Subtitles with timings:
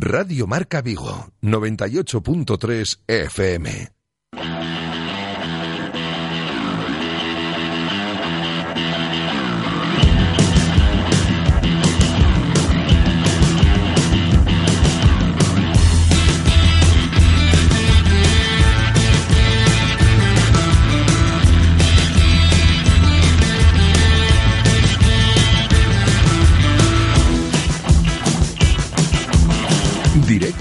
[0.00, 4.03] Radio Marca Vigo, 98.3 FM.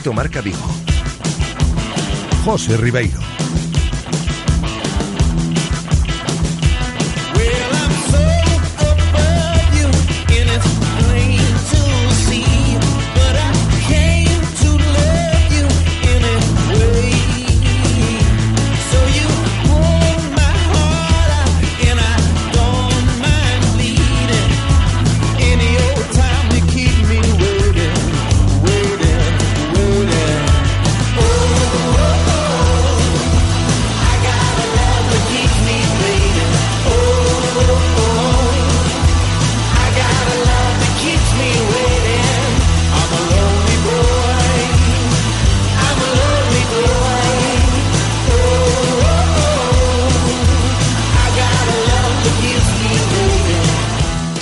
[0.04, 0.58] Directo Marca Vigo.
[2.44, 3.33] José Ribeiro.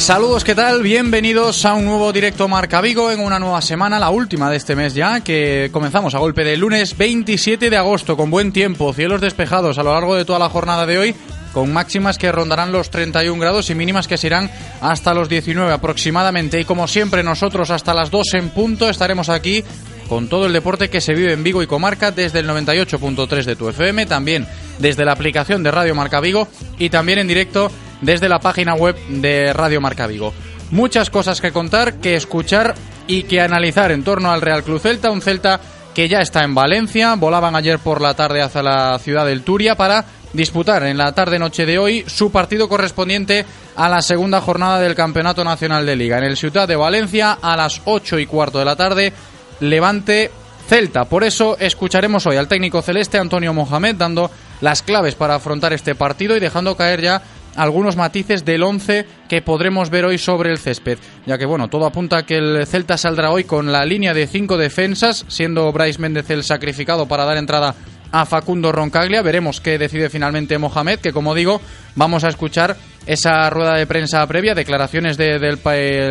[0.01, 0.81] Saludos, ¿qué tal?
[0.81, 4.75] Bienvenidos a un nuevo directo Marca Vigo en una nueva semana, la última de este
[4.75, 9.21] mes ya, que comenzamos a golpe de lunes 27 de agosto con buen tiempo, cielos
[9.21, 11.15] despejados a lo largo de toda la jornada de hoy,
[11.53, 14.49] con máximas que rondarán los 31 grados y mínimas que se irán
[14.81, 16.59] hasta los 19 aproximadamente.
[16.59, 19.63] Y como siempre nosotros hasta las 2 en punto estaremos aquí
[20.09, 23.55] con todo el deporte que se vive en Vigo y comarca desde el 98.3 de
[23.55, 24.47] tu FM, también
[24.79, 26.47] desde la aplicación de Radio Marca Vigo
[26.79, 27.71] y también en directo
[28.01, 30.33] desde la página web de Radio Marca Vigo.
[30.71, 32.75] Muchas cosas que contar, que escuchar
[33.07, 35.59] y que analizar en torno al Real Club Celta, un Celta
[35.93, 39.75] que ya está en Valencia, volaban ayer por la tarde hacia la ciudad del Turia
[39.75, 43.45] para disputar en la tarde-noche de hoy su partido correspondiente
[43.75, 46.17] a la segunda jornada del Campeonato Nacional de Liga.
[46.17, 49.11] En el Ciudad de Valencia, a las 8 y cuarto de la tarde,
[49.59, 50.31] Levante
[50.67, 51.05] Celta.
[51.05, 54.31] Por eso escucharemos hoy al técnico celeste Antonio Mohamed dando
[54.61, 57.21] las claves para afrontar este partido y dejando caer ya
[57.55, 61.85] algunos matices del 11 que podremos ver hoy sobre el césped, ya que bueno, todo
[61.85, 65.99] apunta a que el Celta saldrá hoy con la línea de cinco defensas, siendo Bryce
[65.99, 67.75] Méndez el sacrificado para dar entrada
[68.11, 69.21] a Facundo Roncaglia.
[69.21, 71.61] Veremos qué decide finalmente Mohamed, que como digo,
[71.95, 72.75] vamos a escuchar
[73.05, 75.39] esa rueda de prensa previa, declaraciones de,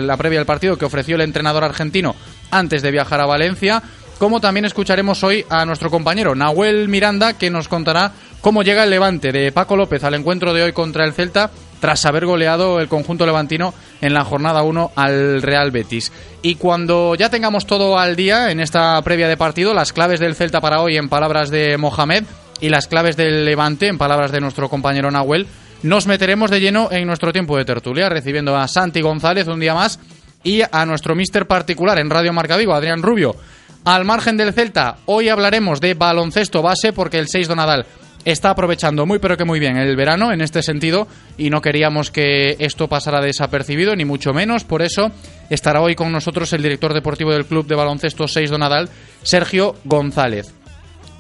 [0.03, 2.17] la previa del partido que ofreció el entrenador argentino
[2.51, 3.83] antes de viajar a Valencia,
[4.21, 8.91] como también escucharemos hoy a nuestro compañero Nahuel Miranda, que nos contará cómo llega el
[8.91, 11.51] levante de Paco López al encuentro de hoy contra el Celta
[11.81, 13.73] tras haber goleado el conjunto levantino
[14.03, 16.13] en la jornada 1 al Real Betis.
[16.43, 20.35] Y cuando ya tengamos todo al día en esta previa de partido, las claves del
[20.35, 22.25] Celta para hoy en palabras de Mohamed
[22.61, 25.47] y las claves del Levante en palabras de nuestro compañero Nahuel,
[25.83, 29.73] nos meteremos de lleno en nuestro tiempo de tertulia, recibiendo a Santi González un día
[29.73, 29.99] más
[30.45, 33.35] y a nuestro mister particular en Radio Marca Vigo, Adrián Rubio.
[33.85, 37.87] Al margen del Celta, hoy hablaremos de baloncesto base porque el 6 Donadal
[38.27, 41.09] está aprovechando muy pero que muy bien el verano en este sentido
[41.39, 45.11] y no queríamos que esto pasara desapercibido ni mucho menos, por eso
[45.49, 48.91] estará hoy con nosotros el director deportivo del Club de Baloncesto 6 Donadal,
[49.23, 50.53] Sergio González.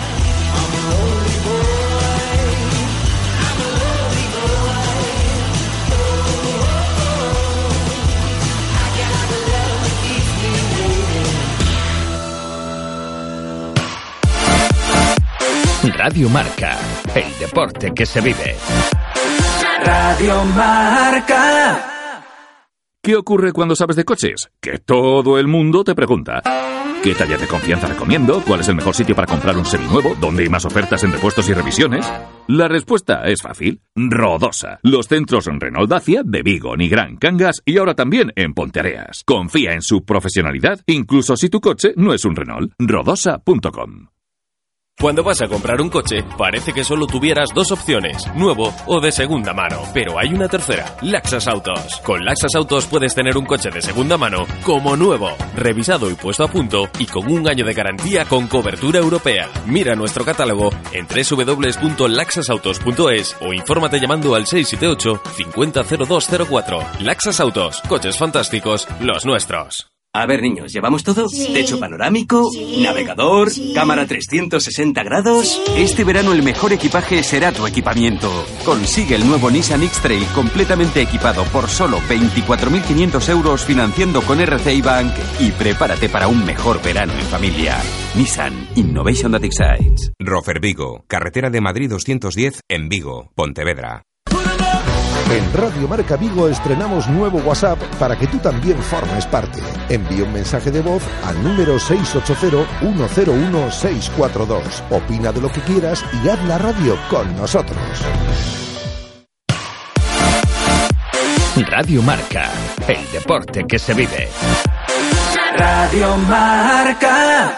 [15.91, 16.77] Radio Marca,
[17.13, 18.55] el deporte que se vive.
[19.83, 22.23] Radio Marca.
[23.01, 24.49] ¿Qué ocurre cuando sabes de coches?
[24.61, 26.41] Que todo el mundo te pregunta.
[27.03, 28.41] ¿Qué talla de confianza recomiendo?
[28.47, 30.15] ¿Cuál es el mejor sitio para comprar un seminuevo?
[30.21, 32.09] ¿Dónde hay más ofertas en repuestos y revisiones?
[32.47, 33.81] La respuesta es fácil.
[33.93, 34.79] Rodosa.
[34.83, 39.23] Los centros Renault Dacia de Vigo, Nigrán, Cangas y ahora también en Ponteareas.
[39.25, 42.71] Confía en su profesionalidad, incluso si tu coche no es un Renault.
[42.79, 44.13] Rodosa.com
[44.99, 49.11] cuando vas a comprar un coche, parece que solo tuvieras dos opciones, nuevo o de
[49.11, 51.99] segunda mano, pero hay una tercera, Laxas Autos.
[52.05, 56.45] Con Laxas Autos puedes tener un coche de segunda mano como nuevo, revisado y puesto
[56.45, 59.49] a punto y con un año de garantía con cobertura europea.
[59.65, 66.79] Mira nuestro catálogo en www.laxasautos.es o infórmate llamando al 678 500204.
[67.01, 69.92] Laxas Autos, coches fantásticos, los nuestros.
[70.15, 71.25] A ver, niños, ¿llevamos todo?
[71.27, 75.59] Techo panorámico, navegador, cámara 360 grados.
[75.75, 78.29] Este verano el mejor equipaje será tu equipamiento.
[78.63, 85.13] Consigue el nuevo Nissan X-Trail completamente equipado por solo 24.500 euros financiando con RCI Bank
[85.39, 87.75] y prepárate para un mejor verano en familia.
[88.13, 90.11] Nissan Innovation That Excites.
[90.19, 94.03] Rofer Vigo, carretera de Madrid 210 en Vigo, Pontevedra.
[95.33, 99.59] En Radio Marca Vigo estrenamos nuevo WhatsApp para que tú también formes parte.
[99.89, 104.61] Envía un mensaje de voz al número 680-101-642.
[104.91, 107.79] Opina de lo que quieras y haz la radio con nosotros.
[111.67, 112.51] Radio Marca,
[112.87, 114.29] el deporte que se vive.
[115.57, 117.57] Radio Marca.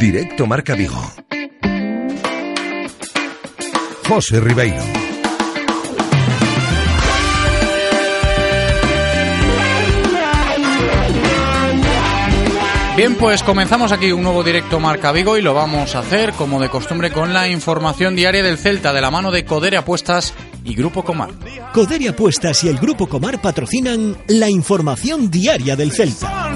[0.00, 1.27] Directo Marca Vigo.
[4.08, 4.82] José Ribeiro.
[12.96, 16.58] Bien, pues comenzamos aquí un nuevo directo Marca Vigo y lo vamos a hacer como
[16.58, 20.32] de costumbre con la información diaria del Celta de la mano de Codere Apuestas
[20.64, 21.30] y Grupo Comar.
[21.74, 26.48] Codere Apuestas y el Grupo Comar patrocinan la información diaria del Celta.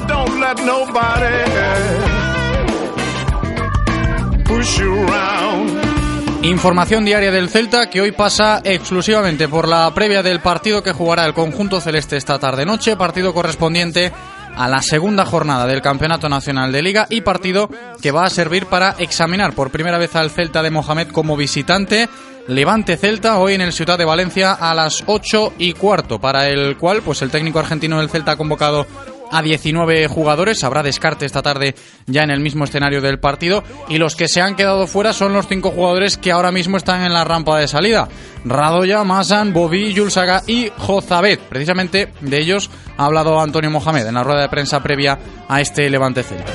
[6.43, 11.25] Información diaria del Celta que hoy pasa exclusivamente por la previa del partido que jugará
[11.25, 14.11] el conjunto celeste esta tarde noche, partido correspondiente
[14.56, 17.71] a la segunda jornada del Campeonato Nacional de Liga y partido
[18.03, 22.09] que va a servir para examinar por primera vez al Celta de Mohamed como visitante.
[22.49, 26.77] Levante Celta hoy en el Ciudad de Valencia a las 8 y cuarto, para el
[26.77, 28.85] cual pues el técnico argentino del Celta ha convocado
[29.32, 30.62] a 19 jugadores.
[30.62, 31.75] Habrá descarte esta tarde
[32.06, 33.64] ya en el mismo escenario del partido.
[33.88, 37.02] Y los que se han quedado fuera son los cinco jugadores que ahora mismo están
[37.02, 38.08] en la rampa de salida.
[38.44, 41.40] Radoya, Masan, Bobi, Yulsaga y Jozabet.
[41.40, 45.19] Precisamente de ellos ha hablado Antonio Mohamed en la rueda de prensa previa
[45.49, 46.52] a este Levante Celta.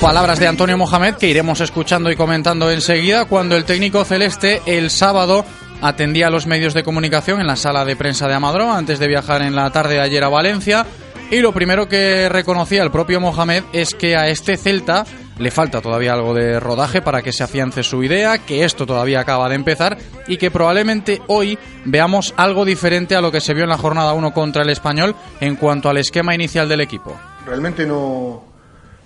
[0.00, 4.90] Palabras de Antonio Mohamed que iremos escuchando y comentando enseguida cuando el técnico celeste el
[4.90, 5.44] sábado
[5.82, 9.08] atendía a los medios de comunicación en la sala de prensa de Amadro antes de
[9.08, 10.86] viajar en la tarde de ayer a Valencia.
[11.30, 15.04] Y lo primero que reconocía el propio Mohamed es que a este Celta
[15.38, 19.20] le falta todavía algo de rodaje para que se afiance su idea, que esto todavía
[19.20, 19.96] acaba de empezar
[20.26, 24.12] y que probablemente hoy veamos algo diferente a lo que se vio en la jornada
[24.12, 27.16] 1 contra el español en cuanto al esquema inicial del equipo.
[27.46, 28.44] Realmente no,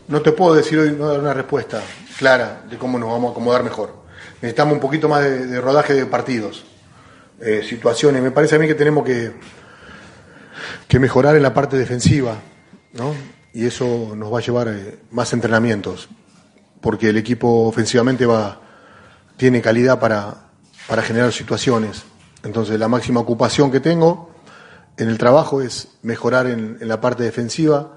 [0.08, 1.82] no te puedo decir hoy, dar una respuesta
[2.18, 4.03] clara de cómo nos vamos a acomodar mejor
[4.44, 6.64] necesitamos un poquito más de, rodaje de partidos,
[7.40, 8.22] eh, situaciones.
[8.22, 9.32] Me parece a mí que tenemos que,
[10.86, 12.36] que mejorar en la parte defensiva,
[12.92, 13.14] ¿no?
[13.54, 16.10] Y eso nos va a llevar eh, más entrenamientos,
[16.82, 18.60] porque el equipo ofensivamente va,
[19.38, 20.48] tiene calidad para,
[20.88, 22.02] para generar situaciones.
[22.42, 24.30] Entonces la máxima ocupación que tengo
[24.98, 27.94] en el trabajo es mejorar en, en la parte defensiva,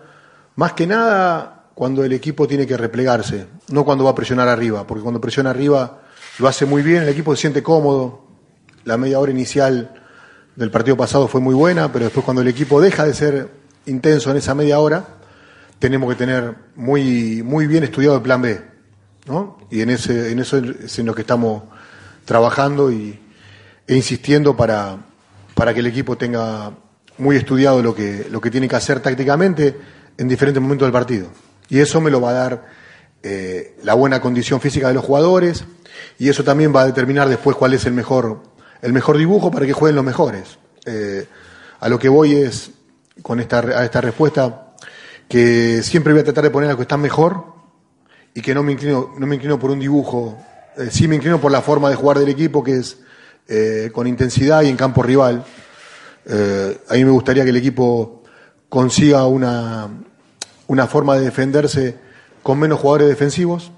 [0.56, 4.88] más que nada cuando el equipo tiene que replegarse, no cuando va a presionar arriba,
[4.88, 6.04] porque cuando presiona arriba
[6.40, 8.26] lo hace muy bien, el equipo se siente cómodo.
[8.84, 9.94] La media hora inicial
[10.56, 13.50] del partido pasado fue muy buena, pero después cuando el equipo deja de ser
[13.86, 15.06] intenso en esa media hora,
[15.80, 18.62] tenemos que tener muy, muy bien estudiado el plan B.
[19.28, 19.58] ¿no?
[19.70, 21.64] Y en, ese, en eso es en lo que estamos
[22.26, 23.20] trabajando y,
[23.88, 24.98] e insistiendo para,
[25.54, 26.72] para que el equipo tenga
[27.18, 29.76] muy estudiado lo que, lo que tiene que hacer tácticamente
[30.18, 31.30] en diferentes momentos del partido.
[31.70, 32.66] Y eso me lo va a dar
[33.24, 35.66] eh, la buena condición física de los jugadores,
[36.20, 38.44] y eso también va a determinar después cuál es el mejor,
[38.82, 40.60] el mejor dibujo para que jueguen los mejores.
[40.86, 41.26] Eh,
[41.80, 42.72] a lo que voy es,
[43.22, 44.76] con esta, a esta respuesta,
[45.28, 47.44] que siempre voy a tratar de poner a los que están mejor
[48.34, 50.38] y que no me inclino, no me inclino por un dibujo,
[50.78, 52.98] eh, sí me inclino por la forma de jugar del equipo, que es
[53.94, 55.46] con intensidad y en campo rival.
[56.90, 58.24] a mí me gustaría que el equipo
[58.68, 59.88] consiga una,
[60.68, 62.07] una forma de defenderse
[62.48, 63.74] con menos jugadores defensivos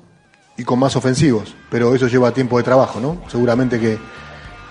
[0.55, 1.55] y con más ofensivos.
[1.71, 3.19] Pero eso lleva tiempo de trabajo, ¿no?
[3.27, 3.97] Seguramente que,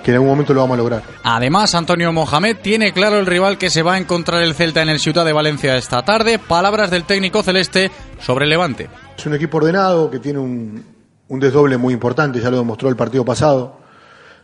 [0.04, 1.02] que en algún momento lo vamos a lograr.
[1.24, 4.88] Además, Antonio Mohamed tiene claro el rival que se va a encontrar el Celta en
[4.88, 6.38] el Ciudad de Valencia esta tarde.
[6.38, 7.90] Palabras del técnico celeste
[8.20, 8.88] sobre el Levante.
[9.18, 10.84] Es un equipo ordenado que tiene un,
[11.26, 13.80] un desdoble muy importante, ya lo demostró el partido pasado,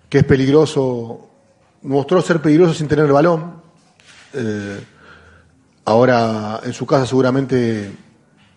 [0.08, 1.30] que es peligroso,
[1.82, 3.62] mostró ser peligroso sin tener el balón.
[4.32, 4.84] Eh,
[5.84, 8.03] ahora, en su casa seguramente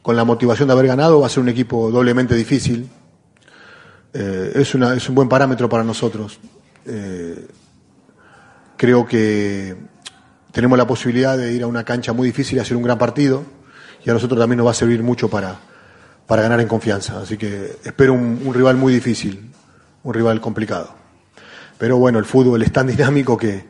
[0.07, 2.89] con la motivación de haber ganado va a ser un equipo doblemente difícil.
[4.13, 6.39] Eh, es, una, es un buen parámetro para nosotros.
[6.85, 7.45] Eh,
[8.77, 9.75] creo que
[10.53, 13.43] tenemos la posibilidad de ir a una cancha muy difícil y hacer un gran partido
[14.05, 15.59] y a nosotros también nos va a servir mucho para,
[16.25, 17.19] para ganar en confianza.
[17.19, 19.51] Así que espero un, rival muy difícil,
[20.03, 20.95] un rival complicado.
[21.77, 23.65] Pero bueno, el fútbol es tan dinámico que,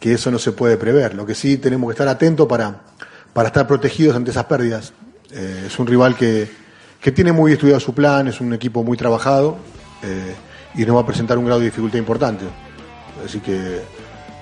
[0.00, 1.14] que eso no se puede prever.
[1.14, 2.80] Lo que sí tenemos que estar atentos para,
[3.32, 4.92] para estar protegidos ante esas pérdidas.
[5.32, 6.48] Eh, es un rival que,
[7.00, 9.58] que tiene muy estudiado su plan, es un equipo muy trabajado
[10.02, 10.34] eh,
[10.74, 12.44] y nos va a presentar un grado de dificultad importante.
[13.24, 13.80] Así que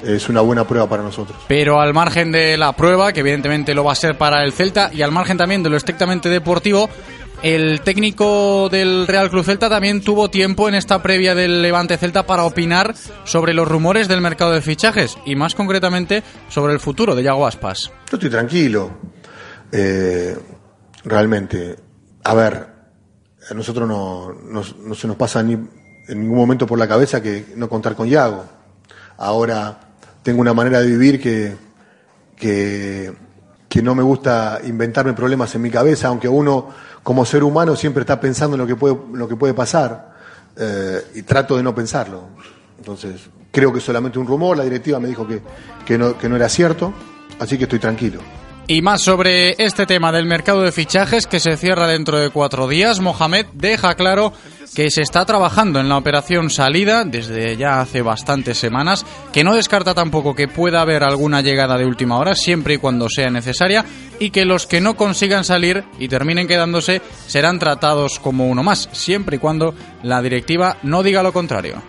[0.03, 1.39] es una buena prueba para nosotros.
[1.49, 4.91] Pero al margen de la prueba, que evidentemente lo va a ser para el Celta,
[4.93, 6.91] y al margen también de lo estrictamente deportivo,
[7.43, 12.27] el técnico del Real Cruz Celta también tuvo tiempo en esta previa del Levante Celta
[12.27, 17.15] para opinar sobre los rumores del mercado de fichajes y más concretamente sobre el futuro
[17.15, 17.93] de Yago Aspas.
[18.11, 18.93] Yo estoy tranquilo,
[19.71, 20.37] eh,
[21.05, 21.77] realmente.
[22.25, 22.67] A ver,
[23.51, 27.23] a nosotros no, no, no se nos pasa ni en ningún momento por la cabeza
[27.23, 28.45] que no contar con Yago.
[29.17, 29.79] Ahora
[30.23, 31.57] tengo una manera de vivir que,
[32.37, 33.13] que,
[33.69, 36.71] que no me gusta inventarme problemas en mi cabeza, aunque uno
[37.03, 40.15] como ser humano siempre está pensando en lo que puede, lo que puede pasar
[40.57, 42.29] eh, y trato de no pensarlo.
[42.79, 45.43] Entonces, creo que solamente un rumor, la directiva me dijo que,
[45.85, 46.93] que, no, que no era cierto,
[47.39, 48.21] así que estoy tranquilo.
[48.67, 52.67] Y más sobre este tema del mercado de fichajes que se cierra dentro de cuatro
[52.67, 54.33] días, Mohamed deja claro
[54.75, 59.05] que se está trabajando en la operación salida desde ya hace bastantes semanas,
[59.35, 63.11] que no descarta tampoco que pueda haber alguna llegada de última hora siempre y cuando
[63.11, 63.85] sea necesaria
[64.19, 68.89] y que los que no consigan salir y terminen quedándose serán tratados como uno más,
[68.93, 71.83] siempre y cuando la directiva no diga lo contrario.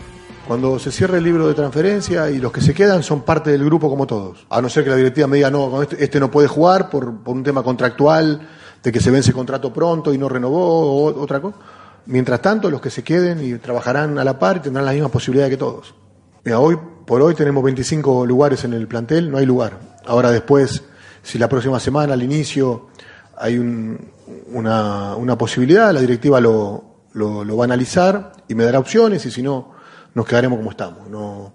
[0.47, 3.65] Cuando se cierre el libro de transferencia y los que se quedan son parte del
[3.65, 4.45] grupo como todos.
[4.51, 7.23] A no ser que la directiva me diga, no, este, este no puede jugar por,
[7.23, 8.47] por, un tema contractual,
[8.83, 11.57] de que se vence contrato pronto y no renovó o otra cosa.
[12.05, 15.49] Mientras tanto, los que se queden y trabajarán a la par tendrán la misma posibilidad
[15.49, 15.95] que todos.
[16.43, 19.79] Mira, hoy por hoy tenemos 25 lugares en el plantel, no hay lugar.
[20.05, 20.83] Ahora después,
[21.23, 22.89] si la próxima semana, al inicio,
[23.35, 24.11] hay un,
[24.51, 26.83] una, una, posibilidad, la directiva lo,
[27.13, 29.74] lo va a analizar y me dará opciones y si no
[30.15, 31.09] nos quedaremos como estamos.
[31.09, 31.53] No,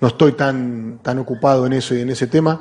[0.00, 2.60] no estoy tan, tan ocupado en eso y en ese tema.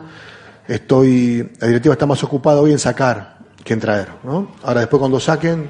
[0.67, 4.07] Estoy, la directiva está más ocupada hoy en sacar que en traer.
[4.23, 4.51] ¿no?
[4.63, 5.67] Ahora después cuando saquen,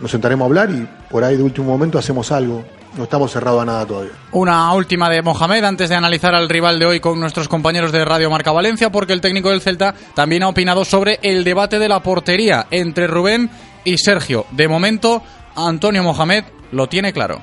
[0.00, 2.64] nos sentaremos a hablar y por ahí de último momento hacemos algo.
[2.96, 4.12] No estamos cerrados a nada todavía.
[4.32, 8.04] Una última de Mohamed antes de analizar al rival de hoy con nuestros compañeros de
[8.04, 11.88] Radio Marca Valencia, porque el técnico del Celta también ha opinado sobre el debate de
[11.88, 13.50] la portería entre Rubén
[13.84, 14.46] y Sergio.
[14.52, 15.22] De momento,
[15.54, 17.40] Antonio Mohamed lo tiene claro.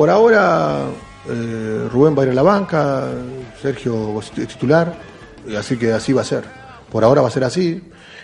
[0.00, 0.86] Por ahora,
[1.28, 3.06] eh, Rubén va a ir a la banca,
[3.60, 4.94] Sergio es titular,
[5.58, 6.42] así que así va a ser.
[6.90, 7.82] Por ahora va a ser así,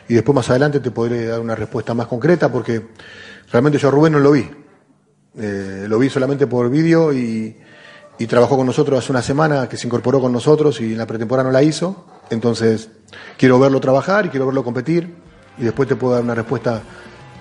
[0.08, 2.82] y después más adelante te podré dar una respuesta más concreta, porque
[3.52, 4.48] realmente yo a Rubén no lo vi.
[5.36, 7.54] Eh, lo vi solamente por vídeo y,
[8.18, 11.06] y, trabajó con nosotros hace una semana, que se incorporó con nosotros y en la
[11.06, 12.06] pretemporada no la hizo.
[12.30, 12.88] Entonces,
[13.36, 15.14] quiero verlo trabajar y quiero verlo competir,
[15.58, 16.80] y después te puedo dar una respuesta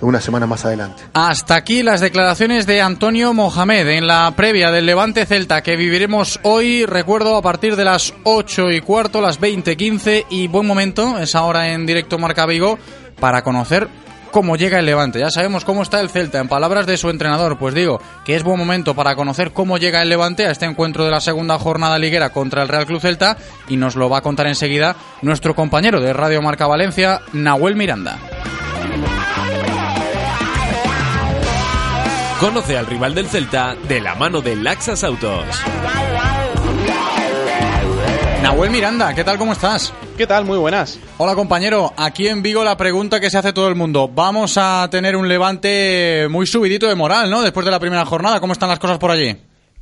[0.05, 1.03] una semana más adelante.
[1.13, 6.39] Hasta aquí las declaraciones de Antonio Mohamed en la previa del Levante Celta que viviremos
[6.43, 11.35] hoy, recuerdo, a partir de las 8 y cuarto, las 20.15 y buen momento, es
[11.35, 12.77] ahora en directo Marca Vigo,
[13.19, 13.87] para conocer
[14.35, 15.19] cómo llega el Levante.
[15.19, 16.39] Ya sabemos cómo está el Celta.
[16.39, 20.01] En palabras de su entrenador, pues digo que es buen momento para conocer cómo llega
[20.01, 23.37] el Levante a este encuentro de la segunda jornada liguera contra el Real Club Celta
[23.69, 28.19] y nos lo va a contar enseguida nuestro compañero de Radio Marca Valencia, Nahuel Miranda.
[32.39, 35.45] Conoce al rival del Celta de la mano de Laxas Autos.
[38.43, 39.37] Nahuel Miranda, ¿qué tal?
[39.37, 39.93] ¿Cómo estás?
[40.17, 40.43] ¿Qué tal?
[40.43, 40.99] Muy buenas.
[41.17, 44.09] Hola compañero, aquí en Vigo la pregunta que se hace todo el mundo.
[44.13, 47.41] Vamos a tener un levante muy subidito de moral, ¿no?
[47.41, 49.37] Después de la primera jornada, ¿cómo están las cosas por allí?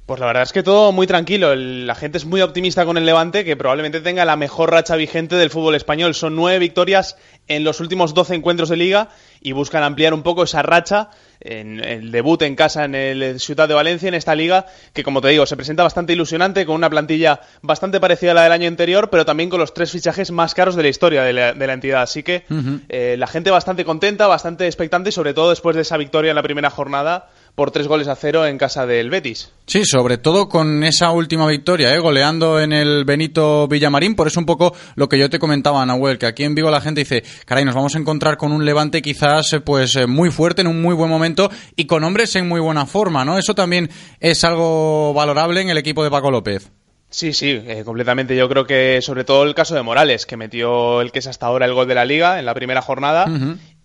[0.06, 1.56] Pues la verdad es que todo muy tranquilo.
[1.56, 5.38] La gente es muy optimista con el Levante, que probablemente tenga la mejor racha vigente
[5.38, 6.14] del fútbol español.
[6.14, 7.16] Son nueve victorias
[7.48, 9.10] en los últimos doce encuentros de liga
[9.42, 11.10] y buscan ampliar un poco esa racha
[11.44, 15.22] en el debut en casa en el Ciudad de Valencia, en esta liga, que como
[15.22, 18.68] te digo, se presenta bastante ilusionante, con una plantilla bastante parecida a la del año
[18.68, 21.68] anterior, pero también con los tres fichajes más caros de la historia de la, de
[21.68, 22.02] la entidad.
[22.02, 22.44] Así que
[22.90, 26.36] eh, la gente bastante contenta, bastante expectante y sobre todo después de esa victoria en
[26.36, 29.52] la primera jornada por tres goles a cero en casa del Betis.
[29.68, 32.00] Sí, sobre todo con esa última victoria, ¿eh?
[32.00, 34.16] goleando en el Benito Villamarín.
[34.16, 36.82] Por eso un poco lo que yo te comentaba, Nahuel, que aquí en Vigo la
[36.82, 40.32] gente dice, caray, nos vamos a encontrar con un Levante quizás eh, pues eh, muy
[40.32, 43.38] fuerte, en un muy buen momento y con hombres en muy buena forma, ¿no?
[43.38, 46.72] Eso también es algo valorable en el equipo de Paco López.
[47.14, 48.36] Sí, sí, eh, completamente.
[48.36, 51.46] Yo creo que sobre todo el caso de Morales, que metió el que es hasta
[51.46, 53.28] ahora el gol de la liga en la primera jornada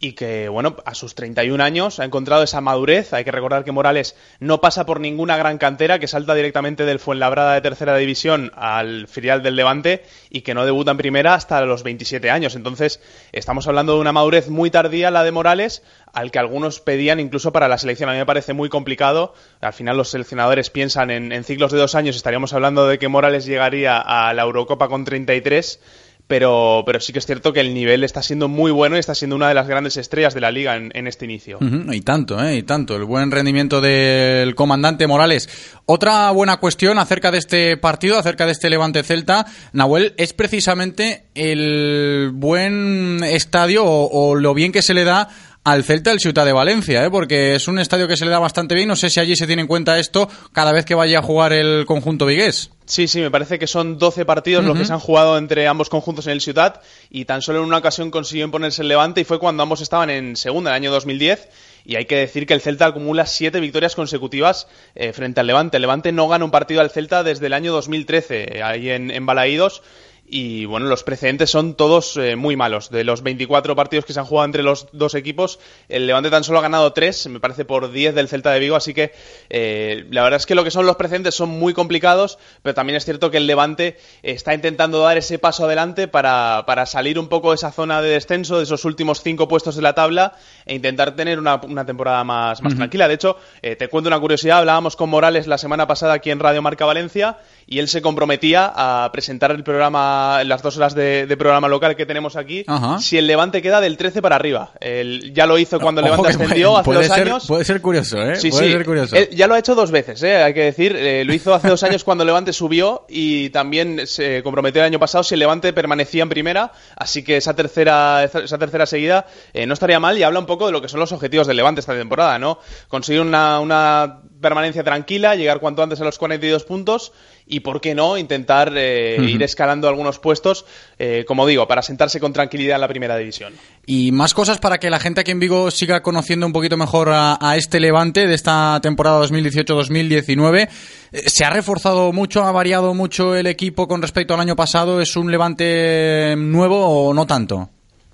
[0.01, 3.13] y que, bueno, a sus 31 años ha encontrado esa madurez.
[3.13, 7.01] Hay que recordar que Morales no pasa por ninguna gran cantera, que salta directamente del
[7.01, 11.61] Fuenlabrada de tercera división al filial del Levante y que no debuta en primera hasta
[11.63, 12.55] los 27 años.
[12.55, 13.01] Entonces,
[13.33, 17.53] estamos hablando de una madurez muy tardía, la de Morales, al que algunos pedían incluso
[17.53, 18.09] para la selección.
[18.09, 19.35] A mí me parece muy complicado.
[19.61, 22.15] Al final los seleccionadores piensan en, en ciclos de dos años.
[22.15, 25.81] Estaríamos hablando de que Morales llegaría a la Eurocopa con 33
[26.29, 29.15] pero, pero sí que es cierto que el nivel está siendo muy bueno y está
[29.15, 31.59] siendo una de las grandes estrellas de la liga en, en este inicio.
[31.61, 32.57] Y tanto, ¿eh?
[32.57, 32.97] Y tanto.
[32.97, 35.49] El buen rendimiento del comandante Morales.
[35.87, 41.25] Otra buena cuestión acerca de este partido, acerca de este Levante Celta, Nahuel, es precisamente
[41.35, 45.31] el buen estadio o lo bien que se le da
[45.71, 47.11] al Celta el Ciudad de Valencia, ¿eh?
[47.11, 48.89] porque es un estadio que se le da bastante bien.
[48.89, 51.53] No sé si allí se tiene en cuenta esto cada vez que vaya a jugar
[51.53, 52.71] el conjunto vigués.
[52.87, 55.91] Sí, sí, me parece que son 12 partidos los que se han jugado entre ambos
[55.91, 59.25] conjuntos en el Ciudad y tan solo en una ocasión consiguió imponerse el Levante y
[59.25, 61.51] fue cuando ambos estaban en segunda, en el año 2010.
[61.85, 65.77] Y hay que decir que el Celta acumula siete victorias consecutivas eh, frente al Levante.
[65.77, 69.11] El Levante no gana un partido al Celta desde el año 2013, eh, ahí en,
[69.11, 69.83] en Balaídos.
[70.31, 72.91] Y bueno, los precedentes son todos eh, muy malos.
[72.91, 75.59] De los 24 partidos que se han jugado entre los dos equipos,
[75.89, 78.77] el Levante tan solo ha ganado 3, me parece por 10 del Celta de Vigo.
[78.77, 79.13] Así que
[79.49, 82.97] eh, la verdad es que lo que son los precedentes son muy complicados, pero también
[82.97, 87.29] es cierto que el Levante está intentando dar ese paso adelante para, para salir un
[87.29, 90.35] poco de esa zona de descenso, de esos últimos cinco puestos de la tabla,
[90.67, 93.09] e intentar tener una, una temporada más, más tranquila.
[93.09, 94.59] De hecho, eh, te cuento una curiosidad.
[94.59, 98.73] Hablábamos con Morales la semana pasada aquí en Radio Marca Valencia y él se comprometía
[98.75, 102.99] a presentar el programa, las dos horas de, de programa local que tenemos aquí, Ajá.
[103.01, 104.73] si el Levante queda del 13 para arriba.
[104.81, 107.47] El- ya lo hizo cuando el Levante ascendió hace puede dos ser- años.
[107.47, 108.37] Puede ser curioso, ¿eh?
[108.37, 108.73] Sí, puede sí.
[108.73, 109.17] ser curioso.
[109.33, 110.37] Ya lo ha hecho dos veces, ¿eh?
[110.43, 110.95] hay que decir.
[110.97, 114.87] Eh, lo hizo hace dos años cuando el Levante subió y también se comprometió el
[114.87, 116.73] año pasado si el Levante permanecía en primera.
[116.97, 120.67] Así que esa tercera, esa tercera seguida eh, no estaría mal y habla un poco
[120.67, 122.59] de lo que son los objetivos del Levante esta temporada, ¿no?
[122.89, 127.13] Conseguir una, una permanencia tranquila, llegar cuanto antes a los 42 puntos
[127.49, 130.65] y, ¿por qué no?, intentar eh, ir escalando algunos puestos,
[130.99, 133.55] eh, como digo, para sentarse con tranquilidad en la primera división.
[133.87, 137.11] Y más cosas para que la gente aquí en Vigo siga conociendo un poquito mejor
[137.11, 140.69] a, a este Levante de esta temporada 2018-2019.
[141.13, 145.01] Eh, ¿Se ha reforzado mucho, ha variado mucho el equipo con respecto al año pasado?
[145.01, 147.71] ¿Es un Levante nuevo o no tanto?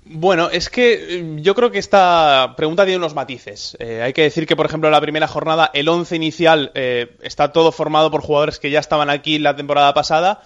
[0.07, 3.75] Bueno, es que eh, yo creo que esta pregunta tiene unos matices.
[3.79, 7.51] Eh, hay que decir que, por ejemplo, la primera jornada el 11 inicial eh, está
[7.51, 10.43] todo formado por jugadores que ya estaban aquí la temporada pasada,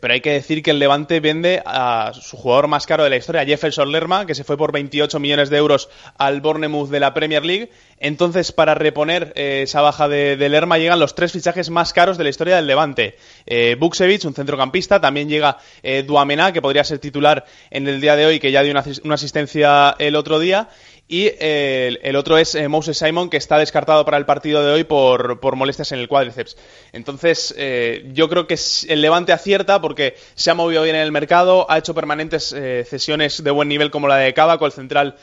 [0.00, 3.16] pero hay que decir que el Levante vende a su jugador más caro de la
[3.16, 7.14] historia, Jefferson Lerma, que se fue por 28 millones de euros al Bournemouth de la
[7.14, 7.70] Premier League.
[7.98, 12.24] Entonces, para reponer eh, esa baja de, Lerma, llegan los tres fichajes más caros de
[12.24, 13.16] la historia del Levante.
[13.46, 18.14] Eh, Buksevich, un centrocampista, también llega eh, Duamena, que podría ser titular en el día
[18.14, 18.74] de hoy, que ya dio
[19.04, 20.68] una asistencia el otro día.
[21.10, 24.72] Y eh, el, otro es eh, Moses Simon, que está descartado para el partido de
[24.72, 26.58] hoy por, por molestias en el cuádriceps.
[26.92, 31.10] Entonces, eh, yo creo que el Levante acierta porque se ha movido bien en el
[31.10, 32.54] mercado, ha hecho permanentes
[32.88, 35.16] cesiones de buen nivel como la de Cava, el central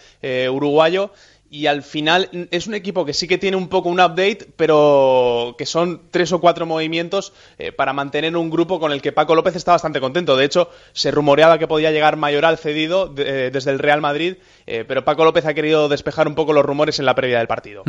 [0.49, 1.11] uruguayo.
[1.49, 5.55] Y al final es un equipo que sí que tiene un poco un update, pero
[5.57, 9.35] que son tres o cuatro movimientos eh, para mantener un grupo con el que Paco
[9.35, 10.35] López está bastante contento.
[10.35, 14.85] De hecho, se rumoreaba que podía llegar Mayoral cedido eh, desde el Real Madrid, eh,
[14.87, 17.83] pero Paco López ha querido despejar un poco los rumores en la previa del partido.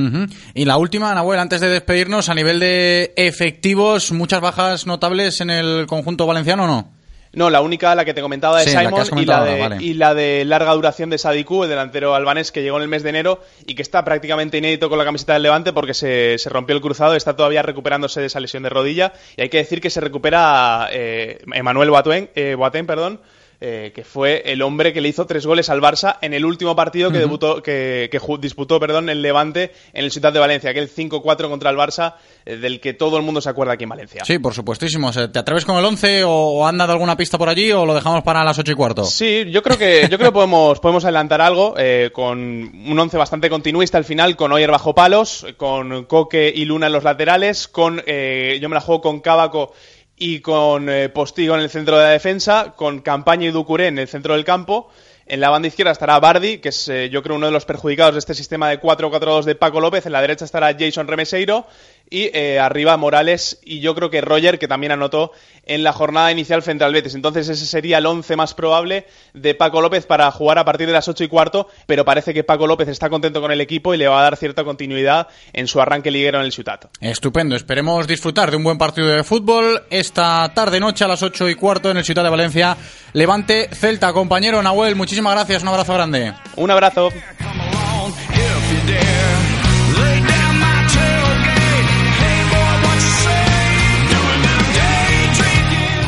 [0.55, 5.51] Y la última, Nahuel, antes de despedirnos, a nivel de efectivos, muchas bajas notables en
[5.51, 6.96] el conjunto valenciano o no?
[7.37, 9.85] No, la única, la que te comentaba de Sí, Simon y, la de, ahora, vale.
[9.85, 13.03] y la de larga duración de Sadiku, el delantero albanés que llegó en el mes
[13.03, 16.49] de enero y que está prácticamente inédito con la camiseta del Levante porque se, se
[16.49, 19.83] rompió el cruzado, está todavía recuperándose de esa lesión de rodilla y hay que decir
[19.83, 23.21] que se recupera eh, Emanuel Boateng, eh, Boateng, perdón,
[23.59, 26.77] eh, que fue el hombre que le hizo tres goles al Barça en el último
[26.77, 30.91] partido que debutó, que, que disputó, perdón, el Levante en el Ciudad de Valencia, aquel
[30.91, 34.25] 5-4 contra el Barça, eh, del que todo el mundo se acuerda aquí en Valencia.
[34.27, 35.11] Sí, por supuestísimo.
[35.11, 38.23] ¿Te atreves con el 11 o, han dado alguna pista por allí o lo dejamos
[38.23, 39.05] para las 8 y cuarto?
[39.05, 43.17] Sí, yo creo que yo creo que podemos podemos adelantar algo eh, con un 11
[43.17, 47.69] bastante continuista al final, con Oyer bajo palos, con Coque y Luna en los laterales,
[47.69, 49.73] con yo me la juego con Cábaco
[50.17, 53.99] y con eh, Postigo en el centro de la defensa, con Campaña y Ducuré en
[53.99, 54.89] el centro del campo.
[55.29, 58.15] En la banda izquierda estará Bardi, que es eh, yo creo uno de los perjudicados
[58.15, 60.07] de este sistema de 4-4-2 de Paco López.
[60.07, 61.67] En la derecha estará Jason Remeseiro
[62.11, 65.33] y eh, arriba Morales y yo creo que Roger, que también anotó
[65.65, 67.15] en la jornada inicial frente al Betis.
[67.15, 70.93] Entonces ese sería el 11 más probable de Paco López para jugar a partir de
[70.93, 73.97] las 8 y cuarto, pero parece que Paco López está contento con el equipo y
[73.97, 76.87] le va a dar cierta continuidad en su arranque liguero en el Ciutat.
[77.01, 81.55] Estupendo, esperemos disfrutar de un buen partido de fútbol esta tarde-noche a las 8 y
[81.55, 82.77] cuarto en el Ciutat de Valencia.
[83.13, 86.33] Levante Celta, compañero Nahuel, muchísimas gracias, un abrazo grande.
[86.57, 87.11] Un abrazo.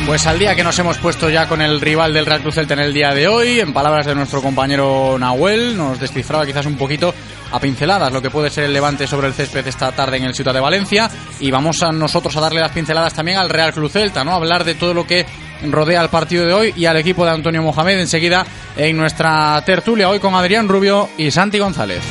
[0.09, 2.73] Pues al día que nos hemos puesto ya con el rival del Real Cruz Celta
[2.73, 6.77] en el día de hoy, en palabras de nuestro compañero Nahuel, nos descifraba quizás un
[6.77, 7.13] poquito
[7.51, 10.33] a pinceladas lo que puede ser el levante sobre el césped esta tarde en el
[10.33, 13.91] Ciudad de Valencia y vamos a nosotros a darle las pinceladas también al Real Cruz
[13.91, 14.33] Celta, ¿no?
[14.33, 15.27] Hablar de todo lo que
[15.69, 20.09] rodea al partido de hoy y al equipo de Antonio Mohamed enseguida en nuestra tertulia
[20.09, 22.01] hoy con Adrián Rubio y Santi González.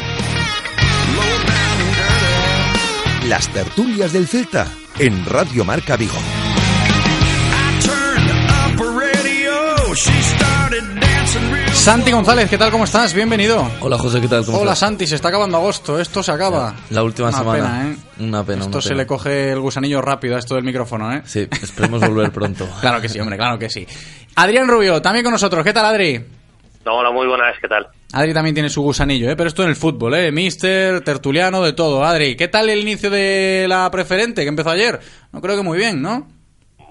[3.24, 4.68] Las tertulias del Celta
[5.00, 6.14] en Radio Marca Vigo.
[11.88, 12.70] Santi González, ¿qué tal?
[12.70, 13.14] ¿Cómo estás?
[13.14, 13.66] Bienvenido.
[13.80, 14.44] Hola José, ¿qué tal?
[14.44, 16.74] ¿Cómo Hola Santi, se está acabando agosto, esto se acaba.
[16.90, 17.64] La última una semana.
[17.64, 17.96] Pena, ¿eh?
[18.18, 18.64] Una pena.
[18.64, 21.22] Esto se le coge el gusanillo rápido a esto del micrófono, ¿eh?
[21.24, 22.68] Sí, esperemos volver pronto.
[22.82, 23.86] claro que sí, hombre, claro que sí.
[24.34, 25.64] Adrián Rubio, también con nosotros.
[25.64, 26.22] ¿Qué tal, Adri?
[26.84, 27.88] Hola, muy buenas, ¿qué tal?
[28.12, 29.34] Adri también tiene su gusanillo, ¿eh?
[29.34, 30.30] pero esto en el fútbol, ¿eh?
[30.30, 32.04] Mister, tertuliano, de todo.
[32.04, 35.00] Adri, ¿qué tal el inicio de la preferente que empezó ayer?
[35.32, 36.28] No creo que muy bien, ¿no?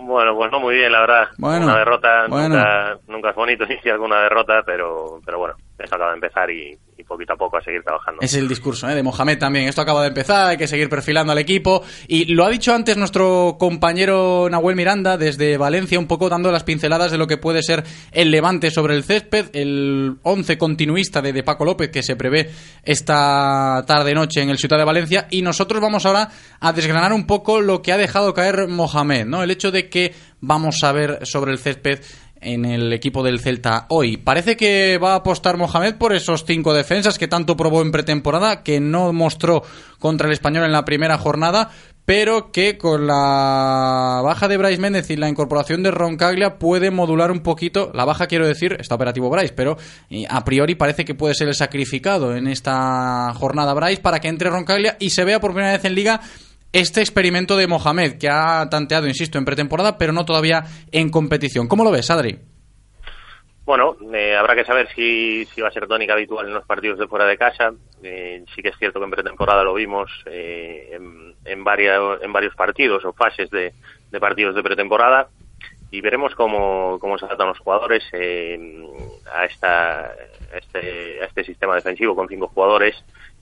[0.08, 1.28] Bueno, pues no muy bien, la verdad.
[1.38, 2.48] Bueno, una derrota bueno.
[2.56, 6.50] nunca, nunca es bonito iniciar con una derrota, pero, pero bueno, eso acaba de empezar
[6.50, 8.22] y, y poquito a poco a seguir trabajando.
[8.22, 8.96] Es el discurso ¿eh?
[8.96, 9.68] de Mohamed también.
[9.68, 11.84] Esto acaba de empezar, hay que seguir perfilando al equipo.
[12.08, 16.64] Y lo ha dicho antes nuestro compañero Nahuel Miranda desde Valencia, un poco dando las
[16.64, 21.34] pinceladas de lo que puede ser el levante sobre el césped, el 11 continuista de,
[21.34, 22.50] de Paco López que se prevé
[22.84, 25.28] esta tarde-noche en el Ciudad de Valencia.
[25.30, 26.30] Y nosotros vamos ahora
[26.60, 29.44] a desgranar un poco lo que ha dejado caer Mohamed, ¿no?
[29.44, 32.00] El hecho de que vamos a ver sobre el césped
[32.41, 34.17] en el equipo del Celta hoy.
[34.17, 38.63] Parece que va a apostar Mohamed por esos cinco defensas que tanto probó en pretemporada,
[38.63, 39.63] que no mostró
[40.00, 41.71] contra el español en la primera jornada,
[42.08, 47.32] pero que con la baja de Bryce Méndez y la incorporación de Roncaglia puede modular
[47.32, 49.78] un poquito, la baja quiero decir, está operativo Bryce, pero
[50.10, 54.30] eh, a priori parece que puede ser el sacrificado en esta jornada Bryce para que
[54.30, 56.21] entre Roncaglia y se vea por primera vez en liga
[56.73, 61.67] este experimento de Mohamed, que ha tanteado, insisto, en pretemporada, pero no todavía en competición.
[61.67, 62.39] ¿Cómo lo ves, Adri?
[63.65, 66.99] Bueno, eh, habrá que saber si, si va a ser tónica habitual en los partidos
[66.99, 67.71] de fuera de casa.
[68.01, 72.32] Eh, sí que es cierto que en pretemporada lo vimos eh, en, en, varios, en
[72.32, 73.73] varios partidos o fases de,
[74.19, 75.27] partidos de pretemporada
[75.91, 78.58] y veremos cómo, cómo se adaptan los jugadores eh,
[79.34, 80.13] a, esta,
[80.53, 82.95] este, a este sistema defensivo con cinco jugadores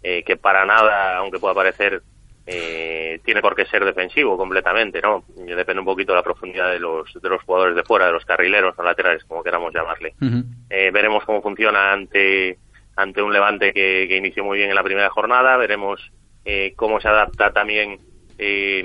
[0.04, 2.02] eh, que para nada, aunque pueda parecer
[2.48, 5.24] eh, tiene por qué ser defensivo completamente, ¿no?
[5.36, 8.26] Depende un poquito de la profundidad de los, de los jugadores de fuera, de los
[8.26, 10.14] carrileros o laterales, como queramos llamarle.
[10.22, 10.44] Uh -huh.
[10.70, 12.60] eh, veremos cómo funciona ante,
[12.96, 16.12] ante un Levante que, que, inició muy bien en la primera jornada, veremos
[16.46, 18.00] eh, cómo se adapta también
[18.38, 18.84] eh,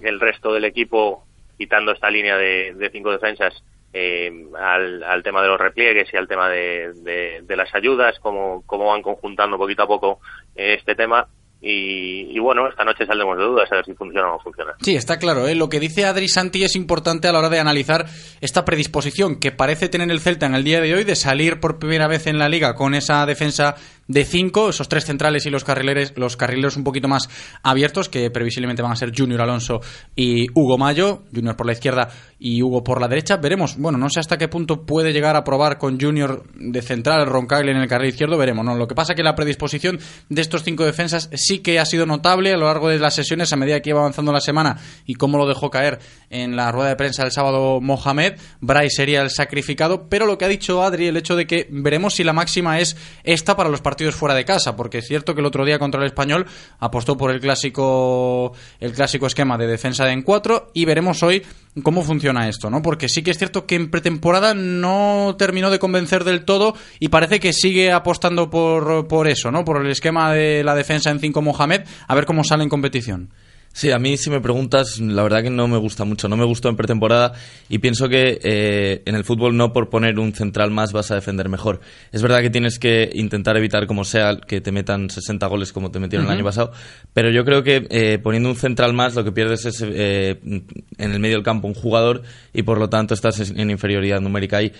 [0.00, 1.24] el resto del equipo
[1.56, 6.16] quitando esta línea de, de cinco defensas eh, al, al, tema de los repliegues y
[6.16, 10.20] al tema de, de, de las ayudas, cómo, cómo, van conjuntando poquito a poco
[10.54, 11.28] este tema
[11.68, 14.74] y, y, bueno, esta noche saldremos de dudas a ver si funciona o no funciona.
[14.80, 15.48] Sí, está claro.
[15.48, 15.56] ¿eh?
[15.56, 18.06] Lo que dice Adri Santi es importante a la hora de analizar
[18.40, 21.80] esta predisposición que parece tener el Celta en el día de hoy de salir por
[21.80, 23.74] primera vez en la liga con esa defensa
[24.08, 27.28] de cinco, esos tres centrales y los carrileros, los carrileros un poquito más
[27.62, 29.80] abiertos, que previsiblemente van a ser Junior Alonso
[30.14, 33.36] y Hugo Mayo, Junior por la izquierda y Hugo por la derecha.
[33.36, 37.26] Veremos, bueno, no sé hasta qué punto puede llegar a probar con Junior de central,
[37.26, 38.76] Roncagle en el carril izquierdo, veremos, ¿no?
[38.76, 42.52] Lo que pasa que la predisposición de estos cinco defensas sí que ha sido notable
[42.52, 45.38] a lo largo de las sesiones a medida que iba avanzando la semana y cómo
[45.38, 45.98] lo dejó caer
[46.30, 48.34] en la rueda de prensa el sábado Mohamed.
[48.60, 52.14] Bryce sería el sacrificado, pero lo que ha dicho Adri, el hecho de que veremos
[52.14, 55.34] si la máxima es esta para los partidos partidos fuera de casa, porque es cierto
[55.34, 56.44] que el otro día contra el Español
[56.78, 61.42] apostó por el clásico el clásico esquema de defensa de en cuatro y veremos hoy
[61.82, 62.82] cómo funciona esto, ¿no?
[62.82, 67.08] Porque sí que es cierto que en pretemporada no terminó de convencer del todo y
[67.08, 69.64] parece que sigue apostando por, por eso, ¿no?
[69.64, 73.30] Por el esquema de la defensa en 5 Mohamed, a ver cómo sale en competición.
[73.76, 76.28] Sí, a mí si me preguntas, la verdad que no me gusta mucho.
[76.28, 77.34] No me gustó en pretemporada
[77.68, 81.14] y pienso que eh, en el fútbol no por poner un central más vas a
[81.16, 81.80] defender mejor.
[82.10, 85.90] Es verdad que tienes que intentar evitar como sea que te metan 60 goles como
[85.90, 86.72] te metieron el año pasado,
[87.12, 91.12] pero yo creo que eh, poniendo un central más lo que pierdes es eh, en
[91.12, 92.22] el medio del campo un jugador
[92.54, 94.72] y por lo tanto estás en inferioridad numérica ahí.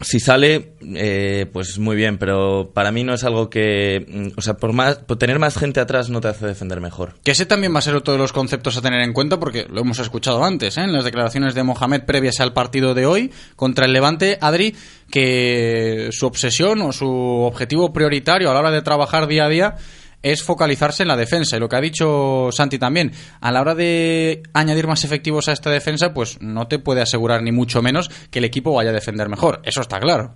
[0.00, 4.06] Si sale, eh, pues muy bien, pero para mí no es algo que.
[4.08, 7.14] mm, O sea, por, más, por tener más gente atrás no te hace defender mejor.
[7.24, 9.66] Que ese también va a ser otro de los conceptos a tener en cuenta porque
[9.68, 10.82] lo hemos escuchado antes, ¿eh?
[10.82, 14.76] en las declaraciones de Mohamed previas al partido de hoy contra el Levante, Adri,
[15.10, 19.76] que su obsesión o su objetivo prioritario a la hora de trabajar día a día
[20.22, 21.56] es focalizarse en la defensa.
[21.56, 25.52] Y lo que ha dicho Santi también, a la hora de añadir más efectivos a
[25.52, 28.94] esta defensa, pues no te puede asegurar ni mucho menos que el equipo vaya a
[28.94, 29.60] defender mejor.
[29.64, 30.34] Eso está claro.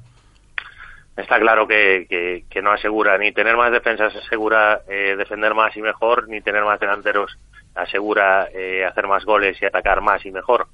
[1.16, 2.06] Está claro que,
[2.48, 6.64] que, no asegura ni tener más defensas asegura eh, defender más y mejor, ni tener
[6.64, 7.36] más delanteros
[7.74, 10.66] asegura eh, hacer más goles y atacar más y mejor.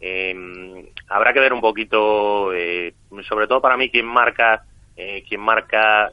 [0.00, 0.34] Eh,
[1.08, 2.94] habrá que ver un poquito, eh,
[3.28, 4.64] sobre todo para mí, quién marca,
[5.28, 6.10] quién marca,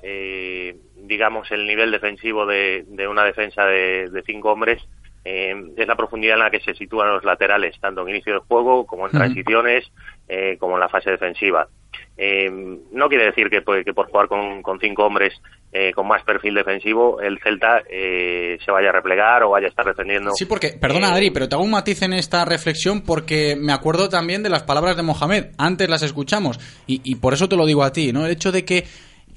[1.09, 4.81] digamos, el nivel defensivo de, de una defensa de, de cinco hombres.
[5.25, 8.41] Eh, es la profundidad en la que se sitúan los laterales, tanto en inicio del
[8.43, 9.91] juego como en transiciones,
[10.29, 11.67] eh, como en la fase defensiva.
[12.15, 12.49] Eh,
[12.91, 15.33] no quiere decir que, por- que por jugar con, con cinco hombres
[15.71, 19.69] eh, con más perfil defensivo el Celta eh, se vaya a replegar o vaya a
[19.69, 20.31] estar defendiendo.
[20.33, 24.09] Sí, porque, perdona Adri, pero te hago un matiz en esta reflexión porque me acuerdo
[24.09, 25.47] también de las palabras de Mohamed.
[25.57, 28.25] Antes las escuchamos y, y por eso te lo digo a ti, ¿no?
[28.25, 28.85] El hecho de que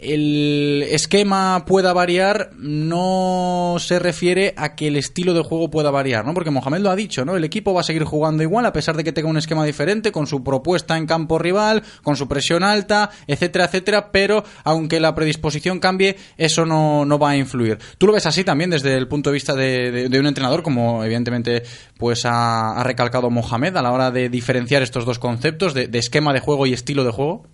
[0.02, 6.24] el esquema pueda variar no se refiere a que el estilo de juego pueda variar,
[6.24, 6.34] ¿no?
[6.34, 7.36] Porque Mohamed lo ha dicho, ¿no?
[7.36, 10.12] El equipo va a seguir jugando igual a pesar de que tenga un esquema diferente,
[10.12, 15.14] con su propuesta en campo rival, con su presión alta, etcétera, etcétera, pero aunque la
[15.14, 17.78] predisposición cambie, eso no, no va a influir.
[17.98, 20.62] ¿Tú lo ves así también desde el punto de vista de, de- de un entrenador,
[20.62, 21.62] como evidentemente
[21.98, 25.98] pues ha, ha recalcado Mohamed a la hora de diferenciar estos dos conceptos de, de
[25.98, 27.46] esquema de juego y estilo de juego?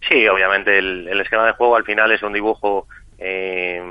[0.00, 2.86] Sí, obviamente el, esquema de juego al final es un dibujo
[3.18, 3.82] eh,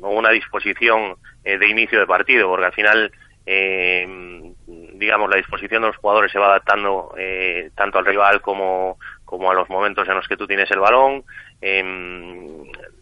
[0.00, 3.12] o una disposición eh, de inicio de partido, porque al final,
[3.46, 8.98] eh, digamos, la disposición de los jugadores se va adaptando eh, tanto al rival como,
[9.24, 11.24] como a los momentos en los que tú tienes el balón.
[11.60, 11.82] Eh,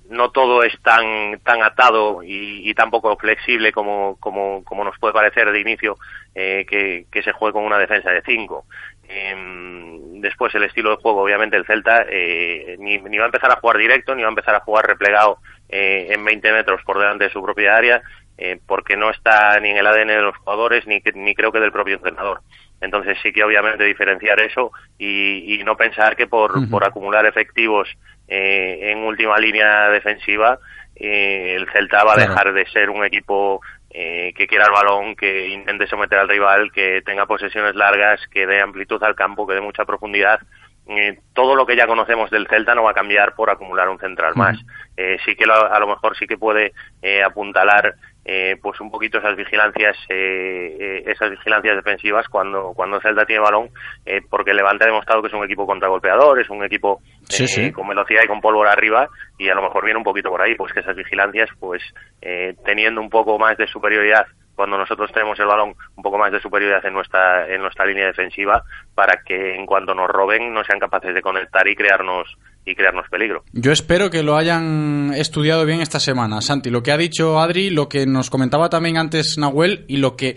[0.08, 5.12] no todo es tan, tan atado y, tan poco flexible como, como, como, nos puede
[5.12, 5.98] parecer de inicio
[6.32, 8.64] que, que se juegue con una defensa de 5.
[9.08, 13.50] Em, después el estilo de juego, obviamente el Celta eh, ni, ni, va a empezar
[13.50, 15.38] a jugar directo, ni va a empezar a jugar replegado
[15.68, 18.02] eh, en 20 metros por delante de su propia área,
[18.38, 21.60] eh, porque no está ni en el ADN de los jugadores, ni, ni creo que
[21.60, 22.40] del propio entrenador.
[22.80, 27.88] Entonces sí que obviamente diferenciar eso y, no pensar que por, por acumular efectivos
[28.28, 30.58] eh, en última línea defensiva,
[30.94, 33.60] eh, el Celta va a dejar de ser un equipo
[33.98, 38.46] eh, que quiera el balón, que intente someter al rival, que tenga posesiones largas, que
[38.46, 40.38] dé amplitud al campo, que dé mucha profundidad.
[40.86, 43.98] Eh, todo lo que ya conocemos del Celta no va a cambiar por acumular un
[43.98, 44.58] central más.
[44.98, 47.94] Eh, sí que lo- a lo mejor sí que puede eh, apuntalar
[48.28, 53.40] eh, pues un poquito esas vigilancias eh, eh, esas vigilancias defensivas cuando cuando Celta tiene
[53.40, 53.70] balón
[54.04, 57.48] eh, porque Levante ha demostrado que es un equipo contragolpeador es un equipo Sí, eh,
[57.48, 57.72] sí.
[57.72, 59.08] con velocidad y con pólvora arriba
[59.38, 61.82] y a lo mejor viene un poquito por ahí pues que esas vigilancias pues
[62.20, 66.32] eh, teniendo un poco más de superioridad cuando nosotros tenemos el balón un poco más
[66.32, 68.62] de superioridad en nuestra en nuestra línea defensiva
[68.94, 72.36] para que en cuanto nos roben no sean capaces de conectar y crearnos
[72.66, 76.68] y crearnos peligro Yo espero que lo hayan estudiado bien esta semana, Santi.
[76.68, 80.36] Lo que ha dicho Adri, lo que nos comentaba también antes Nahuel y lo que,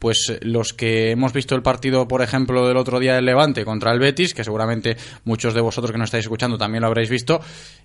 [0.00, 3.92] pues, los que hemos visto el partido, por ejemplo, del otro día del Levante contra
[3.92, 7.40] el Betis, que seguramente muchos de vosotros que nos estáis escuchando también lo habréis visto,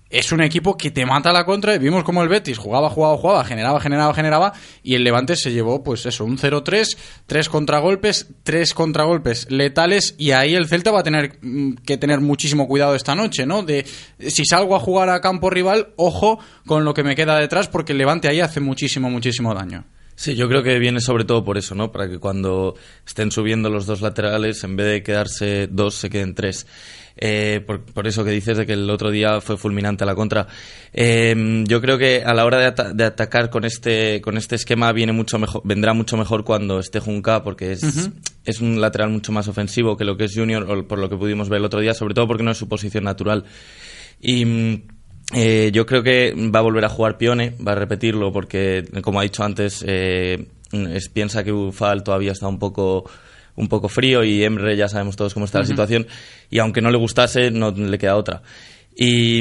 [0.08, 1.74] es un equipo que te mata la contra.
[1.74, 4.52] y Vimos como el Betis jugaba, jugaba, jugaba, generaba, generaba, generaba,
[4.82, 10.30] y el Levante se llevó, pues eso, un 0-3, tres contragolpes, tres contragolpes letales, y
[10.30, 13.62] ahí el Celta va a tener mm, que tener muchísimo cuidado esta noche, ¿no?
[13.62, 13.84] De
[14.26, 17.92] si salgo a jugar a campo rival, ojo con lo que me queda detrás, porque
[17.92, 19.84] el Levante ahí hace muchísimo, muchísimo daño.
[20.18, 21.92] Sí, yo creo que viene sobre todo por eso, ¿no?
[21.92, 22.74] Para que cuando
[23.06, 26.66] estén subiendo los dos laterales, en vez de quedarse dos, se queden tres.
[27.18, 30.14] Eh, por, por eso que dices de que el otro día fue fulminante a la
[30.14, 30.46] contra.
[30.92, 34.54] Eh, yo creo que a la hora de, ata- de atacar con este, con este
[34.56, 37.82] esquema viene mucho mejor, vendrá mucho mejor cuando esté Junca, porque es,
[38.46, 41.16] es un lateral mucho más ofensivo que lo que es Junior, o por lo que
[41.16, 43.44] pudimos ver el otro día, sobre todo porque no es su posición natural.
[44.20, 44.82] Y, mm,
[45.34, 49.20] Eh, yo creo que va a volver a jugar Pione, va a repetirlo porque, como
[49.20, 53.08] ha dicho antes, eh, es, piensa que Ufal todavía está un poco
[53.56, 56.06] un poco frío y Emre ya sabemos todos cómo está la situación
[56.50, 58.42] y aunque no le gustase no le queda otra.
[58.94, 59.40] Y,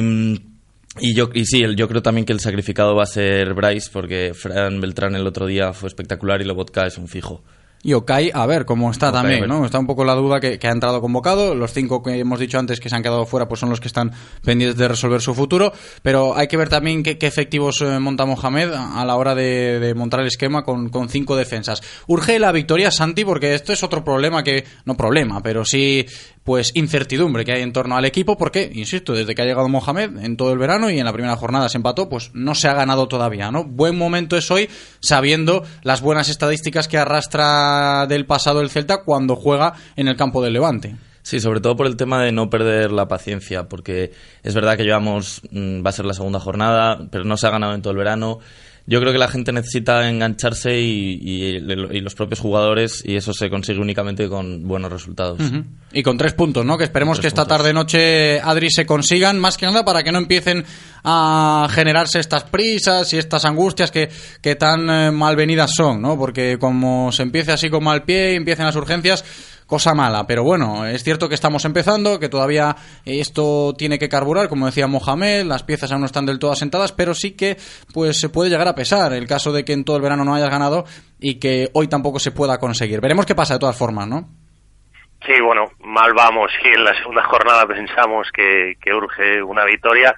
[1.01, 4.33] y yo y sí, yo creo también que el sacrificado va a ser Bryce porque
[4.33, 7.43] Fran Beltrán el otro día fue espectacular y Lobotka es un fijo.
[7.85, 9.63] Y Okai, a ver cómo está también, ¿no?
[9.63, 11.53] Está un poco la duda que, ha entrado convocado.
[11.53, 13.87] Los cinco que hemos dicho antes que se han quedado fuera, pues son los que
[13.87, 14.11] están
[14.43, 15.71] pendientes de resolver su futuro.
[16.01, 20.21] Pero hay que ver también qué, efectivos eh, monta Mohamed a la hora de, montar
[20.21, 21.83] el esquema con, con, cinco defensas.
[22.07, 26.07] Urge la victoria, Santi, porque esto es otro problema que, no problema, pero sí
[26.45, 30.23] pues incertidumbre que hay en torno al equipo porque, insisto, desde que ha llegado Mohamed
[30.23, 32.75] en todo el verano y en la primera jornada se empató, pues no se ha
[32.75, 33.63] ganado todavía, ¿no?
[33.63, 39.35] Buen momento es hoy sabiendo las buenas estadísticas que arrastra del pasado el Celta cuando
[39.35, 40.95] juega en el campo del Levante.
[41.23, 44.11] Sí, sobre todo por el tema de no perder la paciencia, porque
[44.43, 47.49] es verdad que llevamos, mm, va a ser la segunda jornada, pero no se ha
[47.49, 48.37] ganado en todo el verano
[48.87, 53.79] yo creo que la gente necesita engancharse y, los propios jugadores y eso se consigue
[53.79, 55.39] únicamente con buenos resultados.
[55.91, 56.77] Y con tres puntos, ¿no?
[56.77, 60.63] Que esperemos que esta tarde-noche, Adri, se consigan, más que nada para que no empiecen
[61.03, 64.09] a generarse estas prisas y estas angustias que,
[64.41, 66.17] que tan eh, malvenidas son, ¿no?
[66.17, 69.23] Porque como se empiece así con mal pie y empiecen las urgencias
[69.67, 70.25] cosa mala.
[70.27, 72.75] Pero bueno, es cierto que estamos empezando, que todavía
[73.05, 76.91] esto tiene que carburar, como decía Mohamed, las piezas aún no están del todo asentadas,
[76.91, 77.57] pero sí que
[77.93, 80.35] pues se puede llegar a pesar el caso de que en todo el verano no
[80.35, 80.85] hayas ganado
[81.19, 83.01] y que hoy tampoco se pueda conseguir.
[83.01, 84.29] Veremos qué pasa de todas formas, ¿no?
[85.25, 90.15] Sí, bueno, mal vamos y en la segunda jornada pensamos que, urge una victoria.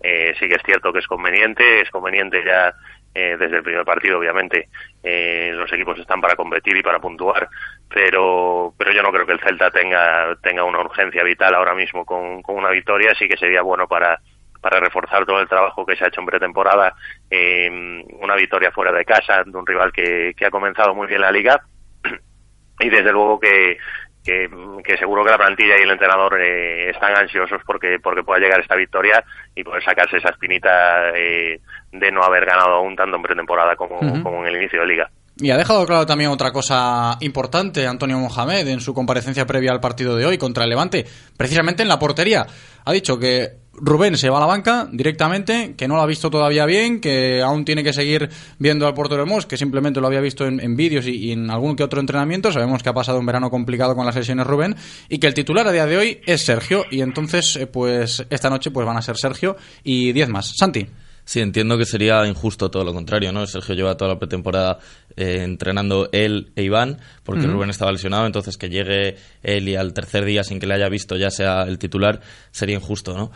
[0.00, 2.72] Eh, sí que es cierto que es conveniente, es conveniente ya
[3.14, 4.68] eh, desde el primer partido, obviamente.
[5.02, 7.48] Eh, los equipos están para competir y para puntuar,
[7.92, 12.04] pero pero yo no creo que el Celta tenga tenga una urgencia vital ahora mismo
[12.04, 14.20] con, con una victoria sí que sería bueno para
[14.60, 16.94] para reforzar todo el trabajo que se ha hecho en pretemporada
[17.30, 21.20] eh, una victoria fuera de casa de un rival que, que ha comenzado muy bien
[21.20, 21.62] la liga
[22.80, 23.78] y desde luego que,
[24.24, 28.60] que, seguro que la plantilla y el entrenador eh, están ansiosos porque porque pueda llegar
[28.60, 29.24] esta victoria
[29.54, 31.60] y poder sacarse esa espinita eh,
[31.92, 35.10] de no haber ganado aún tanto en pretemporada como, como en el inicio de liga.
[35.40, 39.80] Y ha dejado claro también otra cosa importante Antonio Mohamed en su comparecencia previa al
[39.80, 42.44] partido de hoy contra el Levante, precisamente en la portería.
[42.84, 46.30] Ha dicho que Rubén se va a la banca directamente, que no lo ha visto
[46.30, 50.08] todavía bien, que aún tiene que seguir viendo al portero de Mos, que simplemente lo
[50.08, 52.50] había visto en, vídeos y, en algún que otro entrenamiento.
[52.50, 54.74] Sabemos que ha pasado un verano complicado con las sesiones Rubén
[55.08, 58.50] y que el titular a día de hoy es Sergio y entonces eh, pues esta
[58.50, 60.54] noche pues van a ser Sergio y 10 más.
[60.56, 60.86] Santi.
[61.28, 63.46] Sí, entiendo que sería injusto todo lo contrario, ¿no?
[63.46, 64.78] Sergio lleva toda la pretemporada
[65.18, 69.92] eh, entrenando él e Iván, porque Rubén estaba lesionado, entonces que llegue él y al
[69.92, 72.20] tercer día sin que le haya visto ya sea el titular,
[72.52, 73.32] sería injusto, ¿no?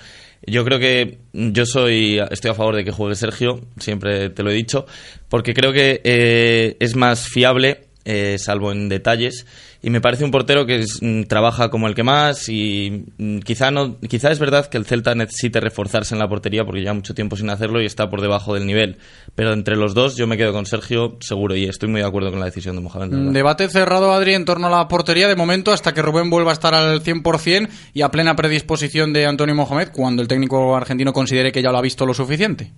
[0.47, 4.51] Yo creo que yo soy estoy a favor de que juegue Sergio, siempre te lo
[4.51, 4.87] he dicho,
[5.29, 9.45] porque creo que eh, es más fiable, eh, salvo en detalles,
[9.83, 13.71] y me parece un portero que mm, trabaja como el que más y mm, quizá
[13.71, 17.15] no quizá es verdad que el Celta necesite reforzarse en la portería porque lleva mucho
[17.15, 18.99] tiempo sin hacerlo y está por debajo del nivel.
[19.35, 22.31] Pero entre los dos yo me quedo con Sergio seguro y estoy muy de acuerdo
[22.31, 25.73] con la decisión de Mohamed debate cerrado Adri en torno a la portería de momento
[25.73, 29.89] hasta que Rubén vuelva a estar al 100% y a plena predisposición de Antonio Mohamed
[29.93, 32.73] cuando el técnico argentino considere que ya lo ha visto lo suficiente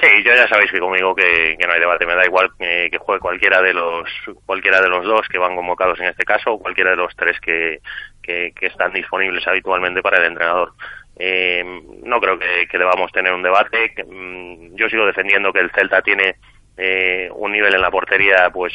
[0.00, 2.06] Sí, yo ya sabéis que conmigo que, no hay debate.
[2.06, 4.08] Me da igual eh, que juegue cualquiera de los
[4.46, 7.38] cualquiera de los dos que van convocados en este caso o cualquiera de los tres
[7.40, 7.80] que,
[8.22, 10.72] que, están disponibles habitualmente para el entrenador.
[11.18, 11.62] Eh,
[12.02, 13.92] no creo que, debamos tener un debate.
[14.06, 16.36] Mm, yo sigo defendiendo que el Celta tiene
[16.78, 18.72] eh, un nivel en la portería pues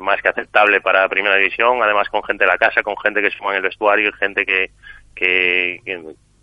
[0.00, 3.30] más que aceptable para Primera División, además con gente de la casa, con gente que
[3.30, 4.70] suma en el vestuario, gente que,
[5.14, 5.80] que,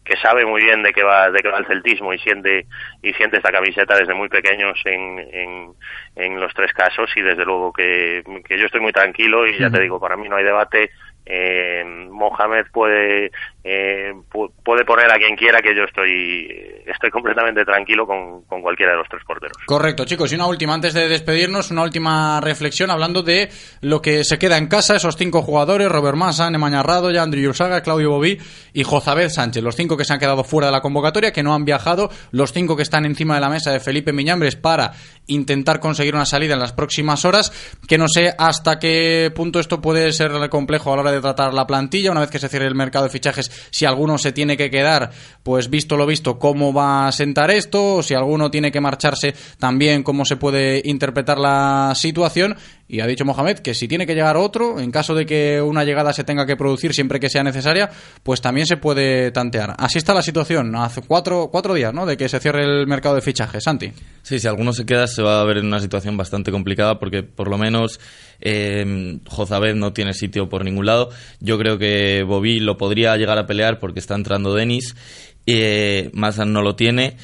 [0.03, 2.67] que sabe muy bien de qué va de qué va el celtismo y siente
[3.01, 5.73] y siente esta camiseta desde muy pequeños en, en,
[6.15, 9.69] en los tres casos y desde luego que, que yo estoy muy tranquilo y ya
[9.69, 10.91] te digo para mí no hay debate
[11.25, 13.31] eh, Mohamed puede
[13.63, 14.11] eh,
[14.63, 16.47] puede poner a quien quiera que yo estoy
[16.85, 19.55] estoy completamente tranquilo con, con, cualquiera de los tres porteros.
[19.65, 20.31] Correcto, chicos.
[20.31, 23.49] Y una última, antes de despedirnos, una última reflexión hablando de
[23.81, 26.83] lo que se queda en casa, esos cinco jugadores, Robert Massa, Nemaña
[27.13, 28.37] ya Andrew Ursaga, Claudio Bobí
[28.73, 31.53] y Jozabed Sánchez, los cinco que se han quedado fuera de la convocatoria, que no
[31.53, 34.91] han viajado, los cinco que están encima de la mesa de Felipe Miñambres para
[35.27, 39.79] intentar conseguir una salida en las próximas horas, que no sé hasta qué punto esto
[39.79, 42.67] puede ser complejo a la hora de tratar la plantilla, una vez que se cierre
[42.67, 45.11] el mercado de fichajes si alguno se tiene que quedar,
[45.43, 50.03] pues visto lo visto, cómo va a sentar esto, si alguno tiene que marcharse, también
[50.03, 52.55] cómo se puede interpretar la situación
[52.87, 55.83] y ha dicho Mohamed que si tiene que llegar otro, en caso de que una
[55.83, 57.89] llegada se tenga que producir siempre que sea necesaria,
[58.23, 59.75] pues también se puede tantear.
[59.77, 62.05] Así está la situación, hace cuatro, cuatro días ¿no?
[62.05, 63.63] de que se cierre el mercado de fichajes.
[63.63, 63.91] Santi.
[64.21, 67.23] Sí, si alguno se queda se va a ver en una situación bastante complicada porque
[67.23, 67.99] por lo menos
[68.41, 71.09] eh, Jozabed no tiene sitio por ningún lado.
[71.39, 74.95] Yo creo que Bobby lo podría llegar a pelear porque está entrando Denis,
[75.45, 77.17] eh, Mazan no lo tiene.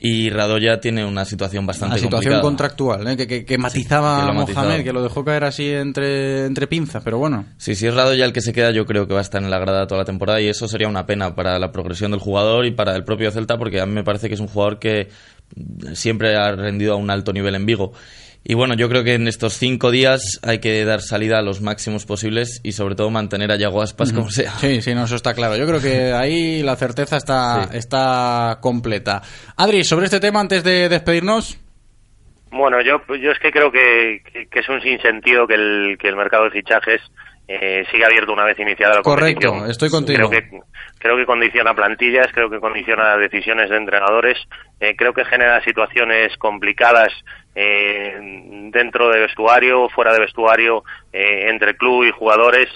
[0.00, 2.42] Y Radoya tiene una situación bastante Una situación complicada.
[2.42, 3.16] contractual, ¿eh?
[3.16, 4.32] que, que- que matizaba que a.
[4.32, 7.46] Mohamed, que lo dejó caer así entre, entre pinzas, pero bueno.
[7.56, 9.50] Sí, si es Radoya el que se queda, yo creo que va a estar en
[9.50, 12.64] la grada toda la temporada y eso sería una pena para la progresión del jugador
[12.64, 15.08] y para el propio Celta porque a mí me parece que es un jugador que
[15.94, 17.92] siempre ha rendido a un alto nivel en Vigo.
[18.44, 21.60] Y bueno, yo creo que en estos cinco días hay que dar salida a los
[21.60, 24.52] máximos posibles y sobre todo mantener a Yago Aspas como sea.
[24.52, 25.56] Sí, sí, no, eso está claro.
[25.56, 29.20] Yo creo que ahí la certeza está, está completa.
[29.56, 31.58] Adri, sobre este tema, antes de despedirnos.
[32.50, 36.08] Bueno, yo, yo es que creo que, que- que es un sinsentido que el, que
[36.08, 37.02] el mercado de fichajes
[37.46, 39.70] eh, siga abierto una vez iniciada la Correcto, competición.
[39.70, 40.28] estoy contigo.
[40.30, 40.60] Creo que,
[40.98, 44.38] creo que condiciona plantillas, creo que condiciona decisiones de entrenadores,
[44.80, 47.12] eh, creo que genera situaciones complicadas
[47.62, 48.16] eh,
[48.70, 52.68] dentro de vestuario, fuera de vestuario, eh, entre club y jugadores.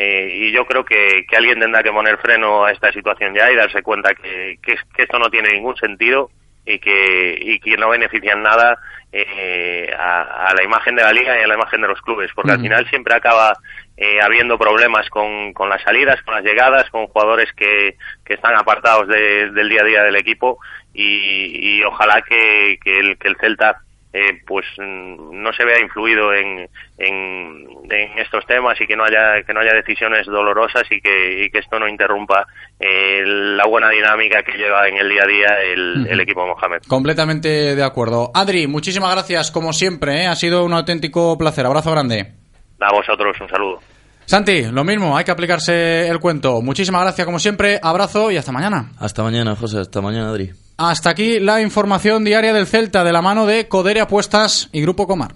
[0.00, 3.50] eh, y yo creo que, que alguien tendrá que poner freno a esta situación ya
[3.50, 6.30] y darse cuenta que, que, es- que esto no tiene ningún sentido
[6.64, 8.78] y que, y que no beneficia en nada
[9.10, 12.30] eh, a, a la imagen de la liga y a la imagen de los clubes,
[12.34, 13.54] porque al final siempre acaba
[13.96, 18.54] eh, habiendo problemas con, con las salidas, con las llegadas, con jugadores que, que están
[18.56, 20.58] apartados de- del día a día del equipo
[20.94, 23.80] y, y ojalá que, que, el, que el Celta
[24.18, 29.04] eh, pues mm, no se vea influido en, en, en estos temas y que no
[29.04, 32.46] haya que no haya decisiones dolorosas y que, y que esto no interrumpa
[32.80, 36.82] eh, la buena dinámica que lleva en el día a día el, equipo de Mohamed.
[36.88, 38.32] Completamente de acuerdo.
[38.34, 40.26] Adri, muchísimas gracias, como siempre, ¿eh?
[40.26, 41.64] ha sido un auténtico placer.
[41.64, 42.32] Abrazo grande.
[42.80, 43.78] A vosotros un saludo.
[44.24, 46.60] Santi, lo mismo, hay que aplicarse el cuento.
[46.60, 48.90] Muchísimas gracias, como siempre, abrazo y hasta mañana.
[48.98, 49.80] Hasta mañana, José.
[49.80, 50.50] Hasta mañana, Adri.
[50.80, 55.08] Hasta aquí la información diaria del Celta de la mano de Codere Apuestas y Grupo
[55.08, 55.34] Comar.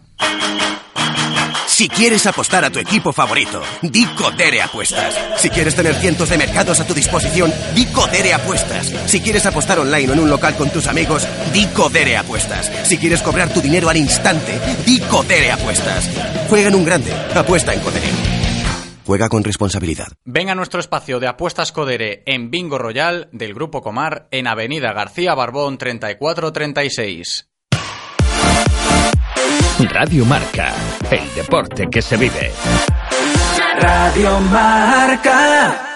[1.66, 5.18] Si quieres apostar a tu equipo favorito, di Codere Apuestas.
[5.38, 8.92] Si quieres tener cientos de mercados a tu disposición, di Codere Apuestas.
[9.06, 12.70] Si quieres apostar online o en un local con tus amigos, di Codere Apuestas.
[12.84, 16.08] Si quieres cobrar tu dinero al instante, di Codere Apuestas.
[16.48, 18.41] Juega en un grande, apuesta en Codere.
[19.06, 20.08] Juega con responsabilidad.
[20.24, 24.92] Venga a nuestro espacio de apuestas Codere en Bingo Royal del Grupo Comar en Avenida
[24.92, 27.48] García Barbón 3436.
[29.90, 30.72] Radio Marca,
[31.10, 32.52] el deporte que se vive.
[33.80, 35.91] Radio Marca.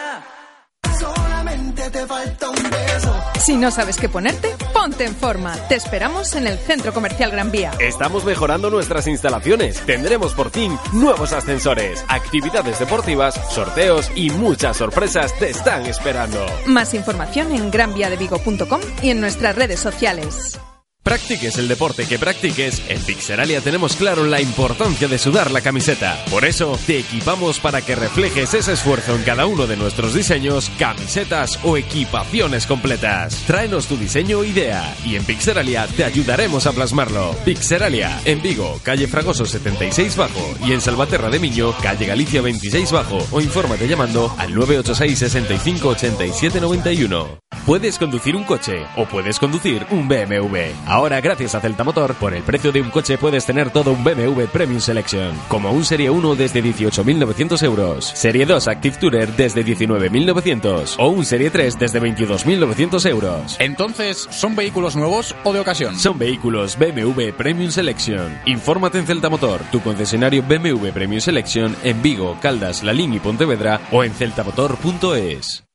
[3.41, 5.55] Si no sabes qué ponerte, ponte en forma.
[5.69, 7.73] Te esperamos en el Centro Comercial Gran Vía.
[7.79, 9.81] Estamos mejorando nuestras instalaciones.
[9.87, 16.45] Tendremos por fin nuevos ascensores, actividades deportivas, sorteos y muchas sorpresas te están esperando.
[16.67, 20.59] Más información en granviadevigo.com y en nuestras redes sociales.
[21.07, 26.21] Practiques el deporte que practiques, en Pixeralia tenemos claro la importancia de sudar la camiseta.
[26.33, 30.69] Por eso, te equipamos para que reflejes ese esfuerzo en cada uno de nuestros diseños,
[30.81, 33.45] camisetas o equipaciones completas.
[33.47, 37.37] Tráenos tu diseño o idea y en Pixeralia te ayudaremos a plasmarlo.
[37.45, 42.91] Pixeralia, en Vigo, calle Fragoso 76 Bajo y en Salvaterra de Miño, calle Galicia 26
[42.91, 47.39] Bajo o infórmate llamando al 986 65 87 91.
[47.65, 50.57] Puedes conducir un coche o puedes conducir un BMW.
[50.97, 54.03] Ahora, gracias a Celta Motor, por el precio de un coche puedes tener todo un
[54.03, 59.63] BMW Premium Selection, como un Serie 1 desde 18.900 euros, Serie 2 Active Tourer desde
[59.63, 63.57] 19.900 o un Serie 3 desde 22.900 euros.
[63.59, 65.99] Entonces, ¿son vehículos nuevos o de ocasión?
[65.99, 68.35] Son vehículos BMW Premium Selection.
[68.47, 73.83] Infórmate en Celta Motor, tu concesionario BMW Premium Selection en Vigo, Caldas, Lalín y Pontevedra
[73.93, 75.67] o en celtamotor.es.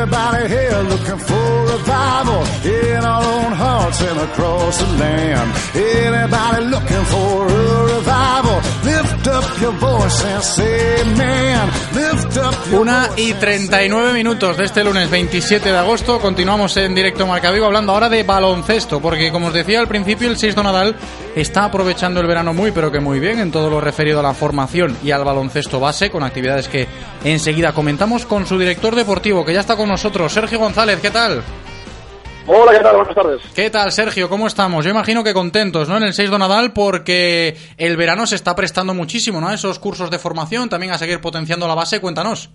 [0.00, 5.52] Anybody here looking for revival in our own hearts and across the land?
[5.74, 8.62] Anybody looking for a revival?
[8.82, 10.46] Lift up your voice sense.
[10.56, 16.18] Say, man, lift up your Una y 39 minutos de este lunes 27 de agosto.
[16.18, 20.30] Continuamos en directo Marca Vigo hablando ahora de baloncesto, porque como os decía al principio,
[20.30, 20.96] el 6 Nadal
[21.36, 24.32] está aprovechando el verano muy, pero que muy bien en todo lo referido a la
[24.32, 26.88] formación y al baloncesto base, con actividades que
[27.22, 31.00] enseguida comentamos con su director deportivo, que ya está con nosotros, Sergio González.
[31.00, 31.42] ¿Qué tal?
[32.46, 32.96] Hola, ¿qué tal?
[32.96, 33.40] Buenas tardes.
[33.54, 34.28] ¿Qué tal, Sergio?
[34.28, 34.84] ¿Cómo estamos?
[34.84, 35.96] Yo imagino que contentos, ¿no?
[35.96, 39.48] En el 6 de Nadal porque el verano se está prestando muchísimo, ¿no?
[39.48, 42.00] A esos cursos de formación, también a seguir potenciando la base.
[42.00, 42.50] Cuéntanos.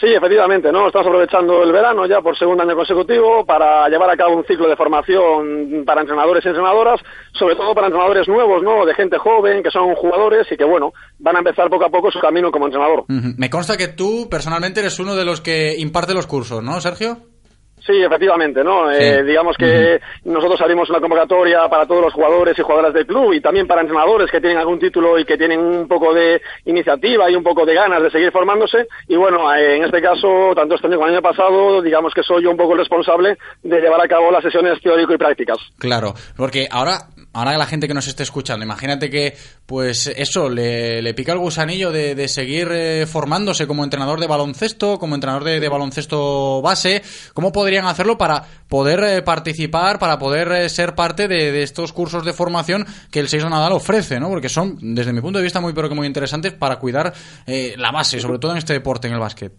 [0.00, 0.86] Sí, efectivamente, ¿no?
[0.86, 4.68] Estamos aprovechando el verano ya por segundo año consecutivo para llevar a cabo un ciclo
[4.68, 7.00] de formación para entrenadores y entrenadoras,
[7.32, 8.86] sobre todo para entrenadores nuevos, ¿no?
[8.86, 12.10] De gente joven, que son jugadores y que, bueno, van a empezar poco a poco
[12.10, 13.04] su camino como entrenador.
[13.08, 17.31] Me consta que tú personalmente eres uno de los que imparte los cursos, ¿no, Sergio?
[17.84, 18.90] Sí, efectivamente, ¿no?
[18.92, 23.32] Eh, digamos que nosotros abrimos una convocatoria para todos los jugadores y jugadoras del club
[23.32, 27.28] y también para entrenadores que tienen algún título y que tienen un poco de iniciativa
[27.28, 28.86] y un poco de ganas de seguir formándose.
[29.08, 32.22] Y bueno, eh, en este caso, tanto este año como el año pasado, digamos que
[32.22, 35.58] soy yo un poco el responsable de llevar a cabo las sesiones teórico y prácticas.
[35.78, 39.34] Claro, porque ahora, ahora la gente que nos esté escuchando, imagínate que,
[39.66, 44.28] pues eso, le, le pica el gusanillo de, de seguir eh, formándose como entrenador de
[44.28, 47.02] baloncesto, como entrenador de, de baloncesto base.
[47.34, 51.94] ¿Cómo podrían hacerlo para poder eh, participar, para poder eh, ser parte de, de estos
[51.94, 54.28] cursos de formación que el 6 Nadal ofrece, ¿no?
[54.28, 57.14] Porque son, desde mi punto de vista, muy pero que muy interesantes para cuidar
[57.46, 59.52] eh, la base, sobre todo en este deporte, en el básquet.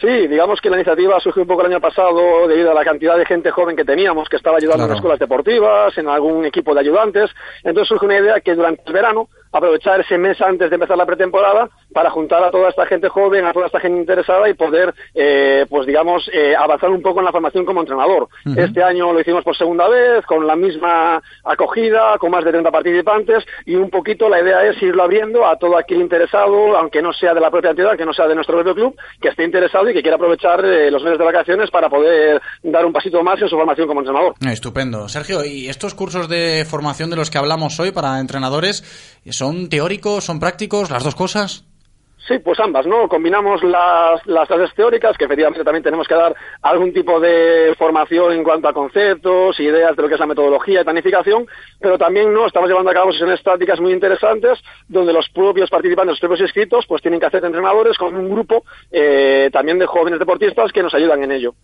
[0.00, 3.16] Sí, digamos que la iniciativa surgió un poco el año pasado debido a la cantidad
[3.18, 4.92] de gente joven que teníamos que estaba ayudando Claro.
[4.92, 7.28] en escuelas deportivas, en algún equipo de ayudantes.
[7.64, 11.06] Entonces surge una idea que durante el verano aprovechar ese mes antes de empezar la
[11.06, 14.94] pretemporada para juntar a toda esta gente joven, a toda esta gente interesada y poder,
[15.14, 18.28] eh, pues digamos, eh, avanzar un poco en la formación como entrenador.
[18.56, 22.70] Este año lo hicimos por segunda vez, con la misma acogida, con más de 30
[22.70, 27.12] participantes y un poquito la idea es irlo abriendo a todo aquel interesado, aunque no
[27.12, 29.88] sea de la propia entidad, que no sea de nuestro propio club, que esté interesado
[29.90, 33.40] y que quiera aprovechar eh, los meses de vacaciones para poder dar un pasito más
[33.40, 34.34] en su formación como entrenador.
[34.40, 35.08] Estupendo.
[35.08, 40.22] Sergio, ¿y estos cursos de formación de los que hablamos hoy para entrenadores son teóricos,
[40.22, 41.64] son prácticos, las dos cosas?
[42.28, 43.08] Sí, pues ambas, ¿no?
[43.08, 48.32] Combinamos las, las clases teóricas, que efectivamente también tenemos que dar algún tipo de formación
[48.32, 51.46] en cuanto a conceptos, ideas de lo que es la metodología y planificación,
[51.80, 56.12] pero también no estamos llevando a cabo sesiones tácticas muy interesantes, donde los propios participantes,
[56.12, 60.20] los propios inscritos, pues tienen que hacer entrenadores con un grupo eh, también de jóvenes
[60.20, 61.54] deportistas que nos ayudan en ello.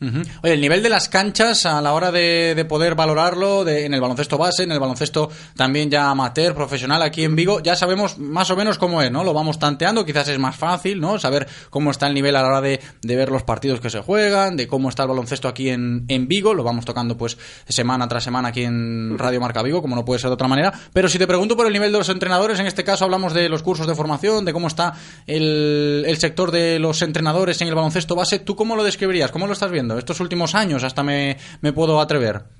[0.42, 3.94] Oye, el nivel de las canchas a la hora de, de poder valorarlo de- en
[3.94, 8.18] el baloncesto base, en el baloncesto también ya amateur, profesional aquí en Vigo, ya sabemos
[8.18, 9.22] más o menos cómo es, ¿no?
[9.22, 11.18] Lo vamos tanteando, quizás es más fácil, ¿no?
[11.18, 14.57] Saber cómo está el nivel a la hora de, ver los partidos que se juegan,
[14.57, 17.36] de cómo está el baloncesto aquí en, en Vigo, lo vamos tocando pues
[17.68, 20.72] semana tras semana aquí en Radio Marca Vigo, como no puede ser de otra manera.
[20.92, 23.49] Pero si te pregunto por el nivel de los entrenadores, en este caso hablamos de
[23.49, 24.94] los cursos de formación, de cómo está
[25.26, 29.30] el, el sector de los entrenadores en el baloncesto base, ¿tú cómo lo describirías?
[29.30, 29.99] ¿Cómo lo estás viendo?
[29.99, 32.57] Estos últimos años hasta me, me puedo atrever.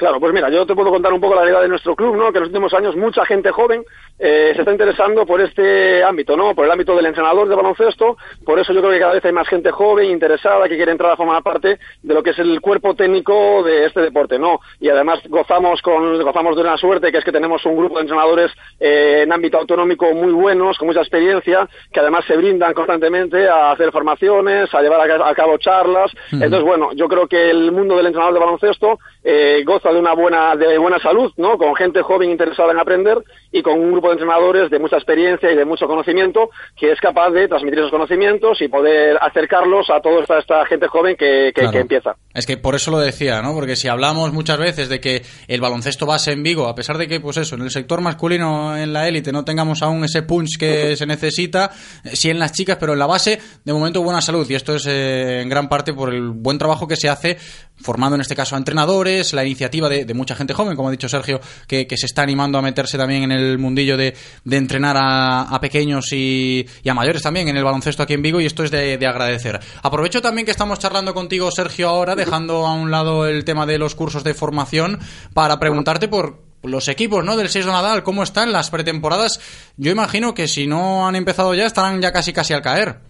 [0.00, 2.32] Claro, pues mira, yo te puedo contar un poco la realidad de nuestro club, ¿no?
[2.32, 3.84] Que en los últimos años mucha gente joven
[4.18, 6.54] eh, se está interesando por este ámbito, ¿no?
[6.54, 8.16] Por el ámbito del entrenador de baloncesto.
[8.46, 11.10] Por eso yo creo que cada vez hay más gente joven interesada que quiere entrar
[11.12, 14.60] a formar parte de lo que es el cuerpo técnico de este deporte, ¿no?
[14.80, 18.00] Y además gozamos con gozamos de una suerte que es que tenemos un grupo de
[18.00, 23.46] entrenadores eh, en ámbito autonómico muy buenos, con mucha experiencia, que además se brindan constantemente
[23.50, 26.10] a hacer formaciones, a llevar a, ca- a cabo charlas.
[26.32, 30.14] Entonces, bueno, yo creo que el mundo del entrenador de baloncesto eh, goza de una
[30.14, 31.58] buena de buena salud, ¿no?
[31.58, 33.18] Con gente joven interesada en aprender
[33.52, 37.00] y con un grupo de entrenadores de mucha experiencia y de mucho conocimiento que es
[37.00, 41.52] capaz de transmitir esos conocimientos y poder acercarlos a toda esta, esta gente joven que,
[41.54, 41.72] que- Claro.
[41.72, 42.16] que empieza.
[42.34, 43.52] Es que por eso lo decía, ¿no?
[43.54, 47.08] Porque si hablamos muchas veces de que el baloncesto base en Vigo, a pesar de
[47.08, 50.56] que, pues eso, en el sector masculino, en la élite, no tengamos aún ese punch
[50.58, 51.70] que se necesita,
[52.04, 54.46] eh, sí en las chicas, pero en la base, de momento, buena salud.
[54.48, 57.36] Y esto es eh, en gran parte por el buen trabajo que se hace
[57.80, 61.08] formando en este caso a entrenadores, la iniciativa de, mucha gente joven, como ha dicho
[61.08, 64.14] Sergio, que, se está animando a meterse también en el mundillo de,
[64.50, 68.64] entrenar a, pequeños y, a mayores también en el baloncesto aquí en Vigo y esto
[68.64, 69.60] es de, de agradecer.
[69.82, 73.78] Aprovecho también que estamos charlando contigo, Sergio, ahora, dejando a un lado el tema de
[73.78, 74.98] los cursos de formación,
[75.34, 77.36] para preguntarte por los equipos ¿no?
[77.36, 79.40] del 6 de Nadal, cómo están las pretemporadas.
[79.76, 83.09] Yo imagino que si no han empezado ya, estarán ya casi casi al caer.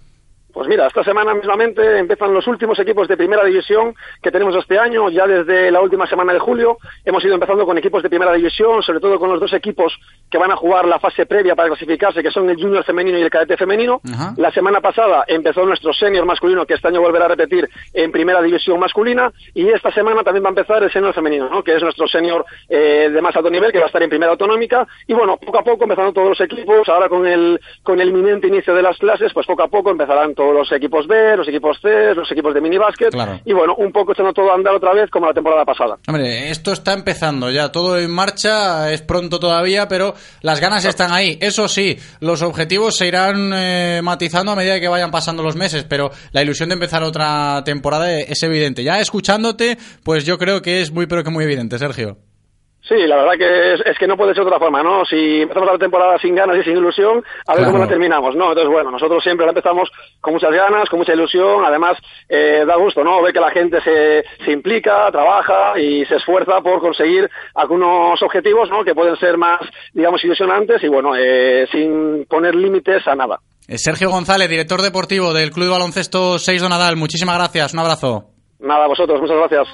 [0.52, 4.78] Pues mira, esta semana mismamente empiezan los últimos equipos de primera división que tenemos este
[4.78, 5.08] año.
[5.10, 8.82] Ya desde la última semana de julio hemos ido empezando con equipos de primera división,
[8.82, 9.96] sobre todo con los dos equipos
[10.30, 13.22] que van a jugar la fase previa para clasificarse, que son el junior femenino y
[13.22, 14.00] el cadete femenino.
[14.36, 18.42] La semana pasada empezó nuestro senior masculino, que este año volverá a repetir en primera
[18.42, 19.32] división masculina.
[19.54, 21.62] Y esta semana también va a empezar el senior femenino, ¿no?
[21.62, 24.32] que es nuestro senior eh, de más alto nivel, que va a estar en primera
[24.32, 24.86] autonómica.
[25.06, 26.88] Y bueno, poco a poco empezando todos los equipos.
[26.88, 30.34] Ahora con el, con el inminente inicio de las clases, pues poco a poco empezarán
[30.34, 34.12] todos los equipos B, los equipos C, los equipos de minibásquet y bueno, un poco
[34.12, 35.98] echando todo a andar otra vez como la temporada pasada.
[36.08, 41.12] Hombre, esto está empezando ya, todo en marcha, es pronto todavía, pero las ganas están
[41.12, 41.38] ahí.
[41.40, 45.84] Eso sí, los objetivos se irán eh, matizando a medida que vayan pasando los meses,
[45.84, 48.84] pero la ilusión de empezar otra temporada es evidente.
[48.84, 52.29] Ya escuchándote, pues yo creo que es muy pero que muy evidente, Sergio.
[52.82, 55.04] Sí, la verdad que es, que no puede ser de otra forma, ¿no?
[55.04, 58.48] Si empezamos la temporada sin ganas y sin ilusión, a ver cómo la terminamos, ¿no?
[58.48, 61.96] Entonces, bueno, nosotros siempre la empezamos con muchas ganas, con mucha ilusión, además
[62.28, 63.22] eh, da gusto, ¿no?
[63.22, 68.70] Ver que la gente se, se implica, trabaja y se esfuerza por conseguir algunos objetivos,
[68.70, 68.82] ¿no?
[68.82, 69.60] Que pueden ser más,
[69.92, 73.38] digamos, ilusionantes y, bueno, eh, sin poner límites a nada.
[73.68, 78.24] Eh, Sergio González, director deportivo del Club de Baloncesto 6 Donadal, muchísimas gracias, un abrazo.
[78.58, 79.68] Nada, a vosotros, muchas gracias.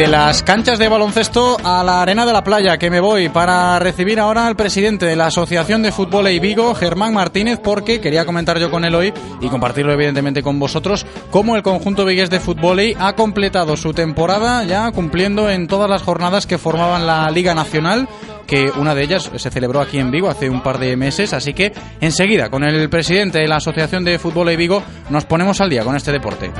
[0.00, 3.78] De las canchas de baloncesto a la arena de la playa, que me voy para
[3.78, 8.24] recibir ahora al presidente de la Asociación de Fútbol y Vigo, Germán Martínez, porque quería
[8.24, 12.40] comentar yo con él hoy y compartirlo evidentemente con vosotros, cómo el conjunto vigués de
[12.40, 17.54] fútbol ha completado su temporada ya cumpliendo en todas las jornadas que formaban la Liga
[17.54, 18.08] Nacional
[18.46, 21.52] que una de ellas se celebró aquí en Vigo hace un par de meses, así
[21.52, 25.68] que enseguida con el presidente de la Asociación de Fútbol y Vigo nos ponemos al
[25.68, 26.50] día con este deporte.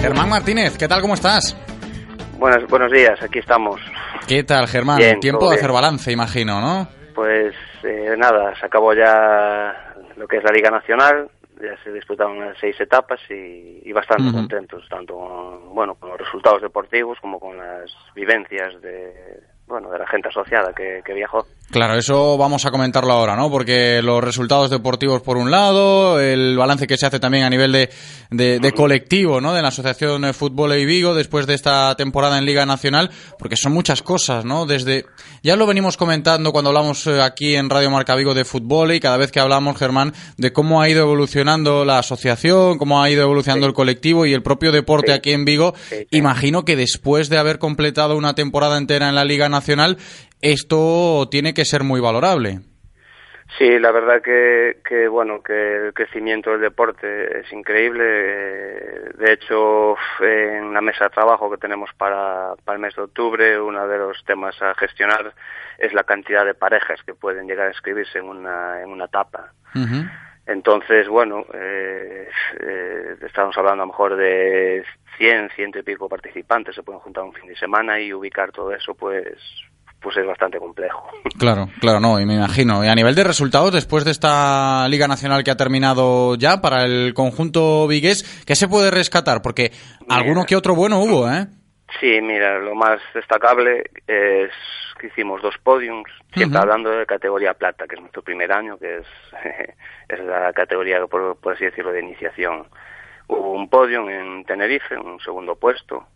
[0.00, 1.00] Germán Martínez, ¿qué tal?
[1.00, 1.56] ¿Cómo estás?
[2.38, 3.80] Buenos, buenos días, aquí estamos.
[4.26, 4.98] ¿Qué tal, Germán?
[5.20, 6.88] Tiempo de hacer balance, imagino, ¿no?
[7.14, 7.54] Pues
[7.84, 11.28] eh, nada, se acabó ya lo que es la Liga Nacional,
[11.60, 15.14] ya se disputaron seis etapas y, bastante contentos, tanto
[15.72, 20.72] bueno, con los resultados deportivos como con las vivencias de, bueno, de la gente asociada
[20.72, 21.46] que, viajó.
[21.70, 23.50] Claro, eso vamos a comentarlo ahora, ¿no?
[23.50, 27.72] Porque los resultados deportivos por un lado, el balance que se hace también a nivel
[27.72, 27.88] de,
[28.30, 29.54] de, colectivo, ¿no?
[29.54, 33.56] De la Asociación de Fútbol y Vigo después de esta temporada en Liga Nacional, porque
[33.56, 34.66] son muchas cosas, ¿no?
[34.66, 35.06] Desde,
[35.42, 39.00] ya lo venimos comentando cuando hablamos eh, aquí en Radio Marca Vigo de fútbol y
[39.00, 43.22] cada vez que hablamos, Germán, de cómo ha ido evolucionando la asociación, cómo ha ido
[43.22, 45.74] evolucionando el colectivo y el propio deporte aquí en Vigo.
[46.10, 49.96] Imagino que después de haber completado una temporada entera en la Liga Nacional,
[50.42, 52.58] esto tiene que ser muy valorable.
[53.58, 58.04] Sí, la verdad que, que, bueno que el crecimiento del deporte es increíble.
[59.18, 63.60] De hecho, en la mesa de trabajo que tenemos para, para el mes de octubre,
[63.60, 65.34] uno de los temas a gestionar
[65.78, 69.52] es la cantidad de parejas que pueden llegar a inscribirse en una en una etapa.
[70.46, 72.28] Entonces, bueno, eh,
[72.60, 74.84] eh, estamos hablando a lo mejor de
[75.18, 78.72] 100, ciento y pico participantes se pueden juntar un fin de semana y ubicar todo
[78.72, 79.38] eso, pues
[80.02, 81.08] pues es bastante complejo.
[81.38, 82.84] Claro, claro, no, y me imagino.
[82.84, 86.84] Y a nivel de resultados, después de esta Liga Nacional que ha terminado ya para
[86.84, 89.42] el conjunto vigués, ¿qué se puede rescatar?
[89.42, 89.72] Porque
[90.08, 91.46] alguno que otro bueno hubo, ¿eh?
[91.98, 94.50] Sí, mira, lo más destacable es
[95.00, 98.98] que hicimos dos podiums, siempre hablando de categoría plata, que es nuestro primer año, que
[98.98, 99.06] es,
[100.08, 102.68] es la categoría, por, por así decirlo, de iniciación.
[103.26, 106.06] Hubo un podium en Tenerife, un segundo puesto,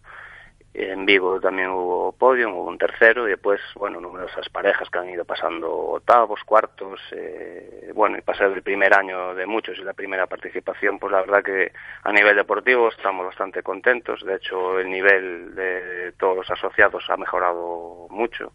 [0.78, 5.08] en Vigo también hubo podio, hubo un tercero y después, bueno, numerosas parejas que han
[5.08, 9.94] ido pasando octavos, cuartos, eh, bueno, y pasar el primer año de muchos y la
[9.94, 11.72] primera participación, pues la verdad que
[12.02, 14.24] a nivel deportivo estamos bastante contentos.
[14.24, 18.52] De hecho, el nivel de todos los asociados ha mejorado mucho.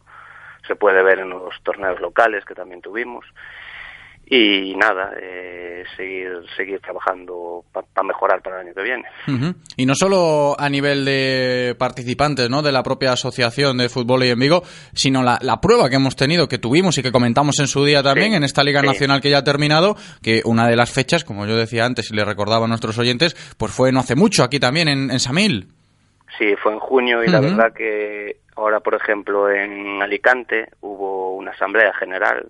[0.67, 3.25] Se puede ver en los torneos locales que también tuvimos
[4.33, 9.03] y nada, eh, seguir, seguir trabajando para mejorar para el año que viene.
[9.75, 12.61] Y no solo a nivel de participantes ¿no?
[12.61, 14.63] de la propia asociación de fútbol y en Vigo,
[14.93, 18.01] sino la, la, prueba que hemos tenido, que tuvimos y que comentamos en su día
[18.01, 21.45] también en esta Liga Nacional que ya ha terminado, que una de las fechas, como
[21.45, 24.61] yo decía antes y le recordaba a nuestros oyentes, pues fue no hace mucho aquí
[24.61, 25.67] también en, Samil.
[26.37, 31.51] Sí, fue en junio y la verdad que ahora, por ejemplo, en Alicante hubo una
[31.51, 32.47] asamblea general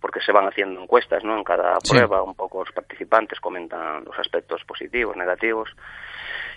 [0.00, 1.36] porque se van haciendo encuestas, ¿no?
[1.36, 5.70] En cada prueba, un poco los participantes comentan los aspectos positivos, negativos.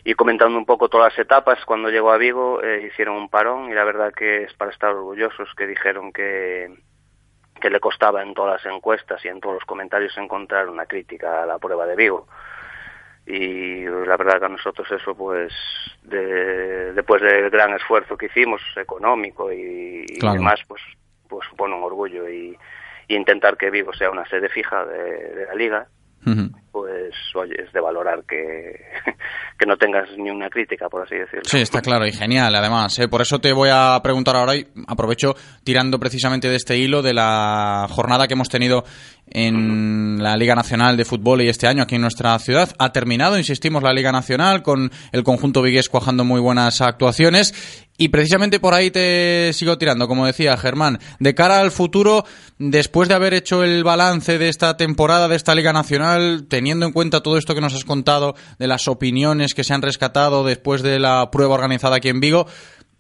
[0.04, 3.70] Y comentando un poco todas las etapas, cuando llegó a Vigo eh, hicieron un parón
[3.70, 6.74] y la verdad que es para estar orgullosos que dijeron que,
[7.60, 11.44] que le costaba en todas las encuestas y en todos los comentarios encontrar una crítica
[11.44, 12.28] a la prueba de Vigo
[13.28, 15.54] y la verdad que a nosotros eso pues
[16.02, 20.82] de, después del gran esfuerzo que hicimos económico y, y demás pues
[21.30, 22.58] pues supone un orgullo y,
[23.12, 25.88] y intentar que Vigo sea una sede fija de, la liga.
[26.72, 28.82] Pues oye es de valorar que,
[29.60, 32.98] que no tengas ni una crítica por así decirlo Sí, está claro y genial, además.
[33.00, 33.08] ¿eh?
[33.08, 37.14] Por eso te voy a preguntar ahora y aprovecho tirando precisamente de este hilo de
[37.14, 38.84] la jornada que hemos tenido
[39.34, 42.74] en la Liga Nacional de Fútbol y este año aquí en nuestra ciudad.
[42.78, 47.54] Ha terminado, insistimos, la Liga Nacional con el conjunto vigués cuajando muy buenas actuaciones.
[47.98, 51.00] Y precisamente por ahí te sigo tirando, como decía Germán.
[51.20, 52.26] De cara al futuro,
[52.58, 56.92] después de haber hecho el balance de esta temporada, de esta Liga Nacional, teniendo en
[56.92, 60.84] cuenta todo esto que nos has contado, de las opiniones que se han rescatado después
[60.84, 62.46] de la prueba organizada aquí en Vigo,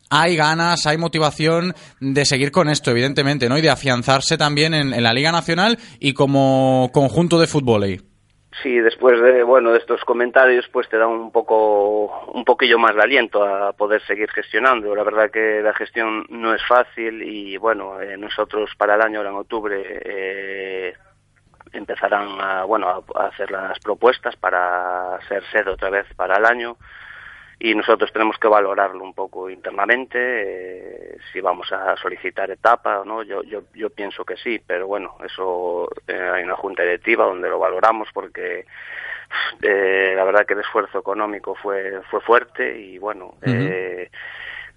[0.09, 3.59] hay ganas, hay motivación de seguir con esto, evidentemente, ¿no?
[3.59, 7.83] Y de afianzarse también en, la Liga Nacional y como conjunto de fútbol.
[7.83, 7.97] ahí.
[8.63, 12.95] Sí, después de bueno de estos comentarios, pues te da un poco un poquillo más
[12.95, 14.95] de aliento a poder seguir gestionando.
[14.95, 19.19] La verdad que la gestión no es fácil y bueno eh, nosotros para el año
[19.19, 20.93] ahora en octubre eh,
[21.73, 26.77] empezarán a bueno a, hacer las propuestas para ser sede otra vez para el año.
[27.63, 33.05] Y nosotros tenemos que valorarlo un poco internamente eh, si vamos a solicitar etapa o
[33.05, 33.21] no.
[33.23, 37.49] Yo yo yo pienso que sí pero bueno eso eh, hay una junta directiva donde
[37.49, 38.65] lo valoramos porque
[39.61, 44.09] eh, la verdad que el esfuerzo económico fue fue fuerte y bueno eh,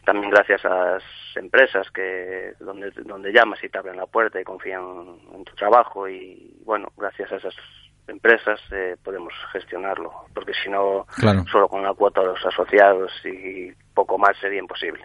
[0.05, 1.03] también gracias a las
[1.37, 4.83] empresas que donde donde llamas y te abren la puerta y confían
[5.35, 7.55] en tu trabajo y bueno gracias a esas
[8.07, 11.45] empresas eh, podemos gestionarlo porque si no Claro.
[11.51, 15.05] solo con la cuota de los asociados y poco más sería imposible.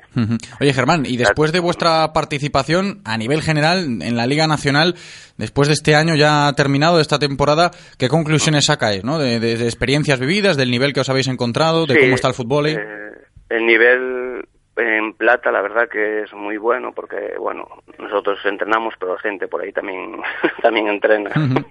[0.59, 4.95] Oye, Germán, y después de vuestra participación a nivel general en la Liga Nacional,
[5.37, 7.69] después de este año ya terminado, de esta temporada,
[7.99, 9.19] ¿qué conclusiones sacáis, no?
[9.19, 12.29] De, de- de experiencias vividas, del nivel que os habéis encontrado, de Sí, cómo está
[12.29, 12.65] el fútbol.
[12.65, 12.73] ahí?
[12.73, 13.11] eh,
[13.49, 14.47] el nivel
[14.79, 17.67] en plata la verdad que es muy bueno porque bueno
[17.97, 20.21] nosotros entrenamos pero la gente por ahí también
[20.61, 21.31] también entrena.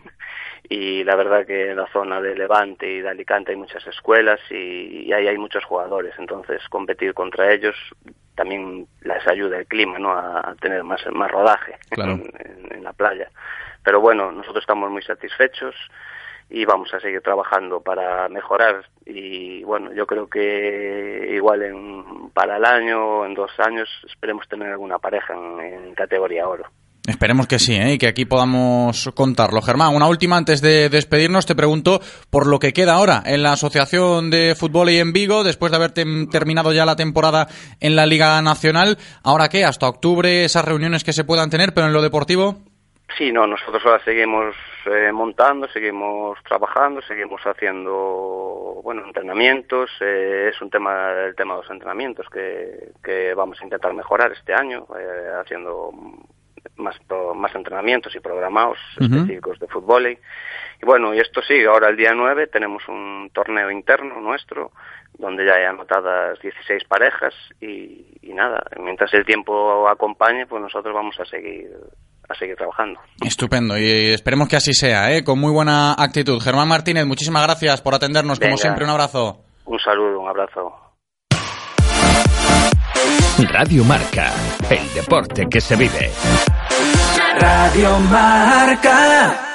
[0.70, 4.38] Y la verdad que en la zona de Levante y de Alicante hay muchas escuelas
[4.50, 6.12] y, y ahí hay muchos jugadores.
[6.18, 7.74] Entonces competir contra ellos
[8.34, 12.12] también les ayuda el clima no a, a tener más más rodaje Claro.
[12.12, 13.30] en, en- en la playa.
[13.82, 15.74] Pero bueno nosotros estamos muy satisfechos
[16.50, 22.56] y vamos a seguir trabajando para mejorar y bueno yo creo que igual en para
[22.56, 26.64] el año en dos años esperemos tener alguna pareja en, en categoría oro
[27.08, 27.94] Esperemos que sí, ¿eh?
[27.94, 29.62] y que aquí podamos contarlo.
[29.62, 33.52] Germán, una última antes de despedirnos, te pregunto por lo que queda ahora en la
[33.52, 37.46] Asociación de Fútbol y en Vigo, después de haber terminado ya la temporada
[37.80, 38.98] en la Liga Nacional.
[39.24, 39.64] ¿Ahora qué?
[39.64, 42.58] ¿Hasta octubre esas reuniones que se puedan tener, pero en lo deportivo?
[43.16, 44.54] Sí, no, nosotros ahora seguimos
[44.86, 49.90] eh, montando, seguimos trabajando, seguimos haciendo, bueno, entrenamientos.
[50.00, 54.32] eh, es un tema, el tema de los entrenamientos que, que vamos a intentar mejorar
[54.32, 55.92] este año, eh, haciendo
[56.76, 56.96] más,
[57.34, 60.06] más entrenamientos y programados específicos de fútbol.
[60.08, 60.18] Y,
[60.82, 61.66] y bueno, y esto sigue.
[61.66, 64.72] Ahora el día 9 tenemos un torneo interno nuestro
[65.18, 70.94] donde ya hay anotadas 16 parejas y, y nada, mientras el tiempo acompañe, pues nosotros
[70.94, 71.70] vamos a seguir
[72.28, 73.00] a seguir trabajando.
[73.24, 75.24] Estupendo, y esperemos que así sea, ¿eh?
[75.24, 76.40] con muy buena actitud.
[76.40, 79.40] Germán Martínez, muchísimas gracias por atendernos, como siempre, un abrazo.
[79.64, 80.72] Un saludo, un abrazo.
[83.52, 84.32] Radio Marca,
[84.68, 86.10] el deporte que se vive.
[87.38, 89.47] Radio Marca.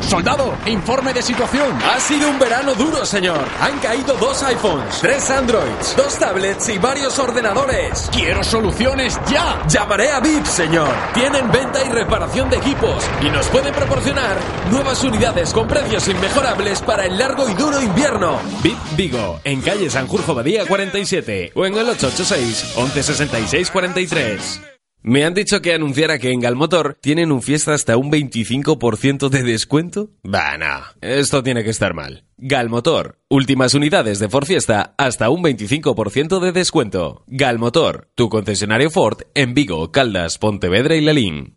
[0.00, 1.76] Soldado, informe de situación.
[1.82, 3.44] Ha sido un verano duro, señor.
[3.60, 8.08] Han caído dos iPhones, tres Androids, dos tablets y varios ordenadores.
[8.12, 9.66] Quiero soluciones ya.
[9.68, 10.88] Llamaré a VIP, señor.
[11.14, 14.36] Tienen venta y reparación de equipos y nos pueden proporcionar
[14.70, 18.38] nuevas unidades con precios inmejorables para el largo y duro invierno.
[18.62, 24.75] VIP Vigo, en calle Sanjurjo Badía 47 o en el 886 1166 43.
[25.08, 29.44] Me han dicho que anunciara que en Galmotor tienen un fiesta hasta un 25% de
[29.44, 30.10] descuento.
[30.24, 30.82] Bah, no.
[31.00, 32.24] Esto tiene que estar mal.
[32.38, 33.20] Galmotor.
[33.30, 37.22] Últimas unidades de Ford Fiesta hasta un 25% de descuento.
[37.28, 38.08] Galmotor.
[38.16, 41.56] Tu concesionario Ford en Vigo, Caldas, Pontevedra y Lalín.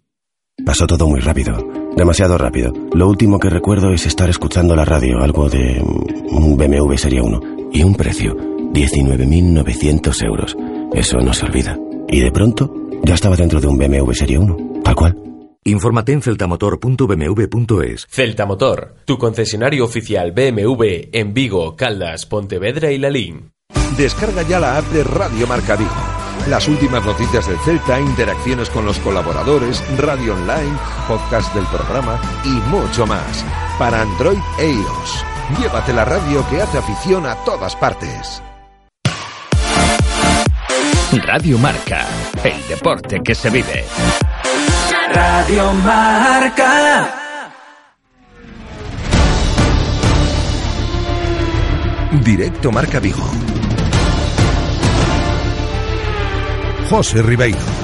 [0.63, 1.57] Pasó todo muy rápido,
[1.97, 2.71] demasiado rápido.
[2.93, 7.21] Lo último que recuerdo es estar escuchando la radio, algo de mm, un BMW Serie
[7.21, 7.39] 1.
[7.73, 10.55] Y un precio, 19.900 euros.
[10.93, 11.79] Eso no se olvida.
[12.11, 15.15] Y de pronto, ya estaba dentro de un BMW Serie 1, tal cual.
[15.63, 18.07] Infórmate en celtamotor.bmw.es.
[18.09, 23.51] Celta Motor, tu concesionario oficial BMW en Vigo, Caldas, Pontevedra y Lalín.
[23.97, 25.91] Descarga ya la app de Radio Marca Vigo.
[26.47, 30.77] Las últimas noticias del Celta, interacciones con los colaboradores, radio online,
[31.07, 33.45] podcast del programa y mucho más.
[33.77, 35.25] Para Android e iOS.
[35.59, 38.41] Llévate la radio que hace afición a todas partes.
[41.11, 42.05] Radio Marca,
[42.43, 43.83] el deporte que se vive.
[45.11, 47.15] Radio Marca.
[52.23, 53.25] Directo Marca Vigo.
[56.89, 57.78] José Ribeiro.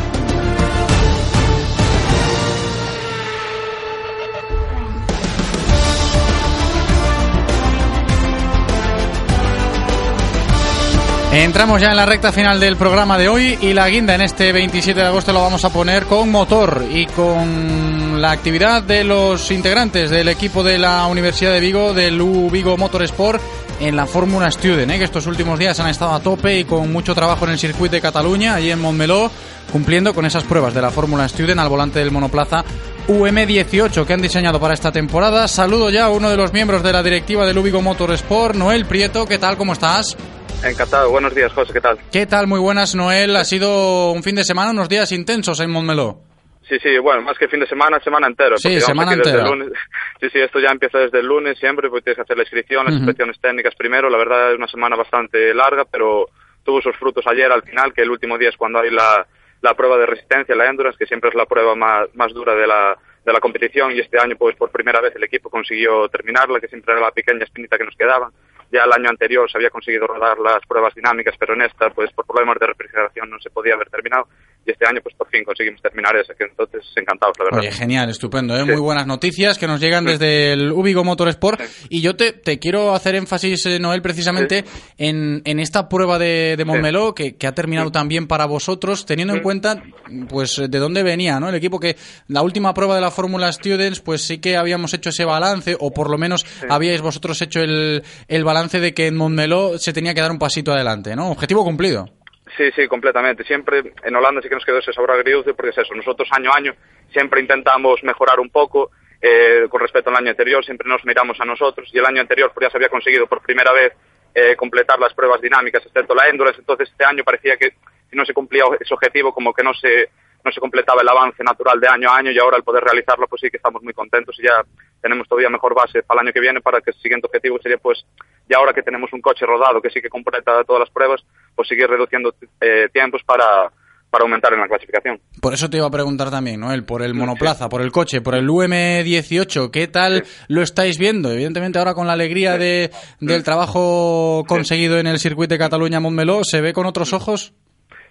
[11.36, 14.54] Entramos ya en la recta final del programa de hoy y la guinda en este
[14.54, 19.52] 27 de agosto lo vamos a poner con motor y con la actividad de los
[19.52, 23.42] integrantes del equipo de la Universidad de Vigo, del U Vigo Motorsport,
[23.82, 24.98] en la Fórmula Student, ¿eh?
[24.98, 27.96] que estos últimos días han estado a tope y con mucho trabajo en el circuito
[27.96, 29.30] de Cataluña, allí en Montmeló,
[29.74, 32.64] cumpliendo con esas pruebas de la Fórmula Student al volante del monoplaza
[33.10, 35.50] UM18 que han diseñado para esta temporada.
[35.50, 38.86] Saludo ya a uno de los miembros de la directiva del U Vigo Motorsport, Noel
[38.86, 39.58] Prieto, ¿qué tal?
[39.58, 40.16] ¿Cómo estás?
[40.64, 42.00] Encantado, buenos días José, ¿qué tal?
[42.12, 42.48] ¿Qué tal?
[42.48, 43.36] Muy buenas, Noel.
[43.36, 46.20] Ha sido un fin de semana, unos días intensos en Montmeló.
[46.68, 48.58] Sí, sí, bueno, más que fin de semana, semana entero.
[48.58, 49.46] Sí, porque semana entera.
[49.48, 49.70] lunes.
[50.22, 52.86] Sí, sí, esto ya empieza desde el lunes siempre, pues tienes que hacer la inscripción,
[52.86, 53.04] las Ujú.
[53.04, 54.10] inspecciones técnicas primero.
[54.10, 56.26] La verdad es una semana bastante larga, pero
[56.64, 59.28] tuvo sus frutos ayer al final, que el último día es cuando hay la,
[59.62, 62.66] la prueba de resistencia, la endurance, que siempre es la prueba más, más dura de
[62.66, 66.60] la, de la competición y este año pues por primera vez el equipo consiguió terminarla,
[66.60, 68.32] que siempre era la pequeña espinita que nos quedaba.
[68.72, 72.12] Ya el año anterior se había conseguido rodar las pruebas dinámicas, pero en esta pues
[72.12, 74.28] por problemas de refrigeración no se podía haber terminado
[74.66, 77.60] y este año pues por fin conseguimos terminar que entonces encantados, la verdad.
[77.60, 78.64] Oye, genial, estupendo, ¿eh?
[78.64, 78.72] Sí.
[78.72, 81.62] muy buenas noticias que nos llegan desde el Ubigo Motorsport.
[81.90, 84.66] Y yo te, te quiero hacer énfasis, eh, Noel, precisamente
[84.98, 89.36] en, en esta prueba de, de Montmeló, que, que ha terminado también para vosotros, teniendo
[89.36, 89.84] en cuenta
[90.30, 91.50] pues de dónde venía ¿no?
[91.50, 91.96] el equipo, que
[92.28, 95.92] la última prueba de la Fórmula Students, pues sí que habíamos hecho ese balance, o
[95.92, 100.14] por lo menos habíais vosotros hecho el, el balance de que en Montmeló se tenía
[100.14, 101.30] que dar un pasito adelante, ¿no?
[101.30, 102.10] Objetivo cumplido.
[102.58, 103.44] Sí, sí, completamente.
[103.44, 105.94] Siempre en Holanda sí que nos quedó ese sabor agridulce porque es eso.
[105.94, 106.74] Nosotros año a año
[107.12, 108.92] siempre intentamos mejorar un poco
[109.22, 110.64] eh, con respecto al año anterior.
[110.64, 113.42] Siempre nos miramos a nosotros y el año anterior pues, ya se había conseguido por
[113.42, 113.94] primera vez
[114.34, 116.60] eh, completar las pruebas dinámicas, excepto la endurance.
[116.60, 117.74] Entonces este año parecía que
[118.10, 120.10] si no se cumplía ese objetivo, como que no se
[120.46, 123.28] no se completaba el avance natural de año a año y ahora al poder realizarlo
[123.28, 124.64] pues sí que estamos muy contentos y ya
[125.02, 127.78] tenemos todavía mejor base para el año que viene para que el siguiente objetivo sería
[127.78, 128.06] pues
[128.48, 131.26] ya ahora que tenemos un coche rodado que sí que completa todas las pruebas
[131.56, 133.72] pues seguir reduciendo eh, tiempos para,
[134.12, 135.20] para aumentar en la clasificación.
[135.42, 138.36] Por eso te iba a preguntar también, Noel, por el monoplaza, por el coche, por
[138.36, 141.32] el UM18, ¿qué tal lo estáis viendo?
[141.32, 146.62] Evidentemente ahora con la alegría de, del trabajo conseguido en el circuito de Cataluña-Montmeló, ¿se
[146.62, 147.54] ve con otros ojos?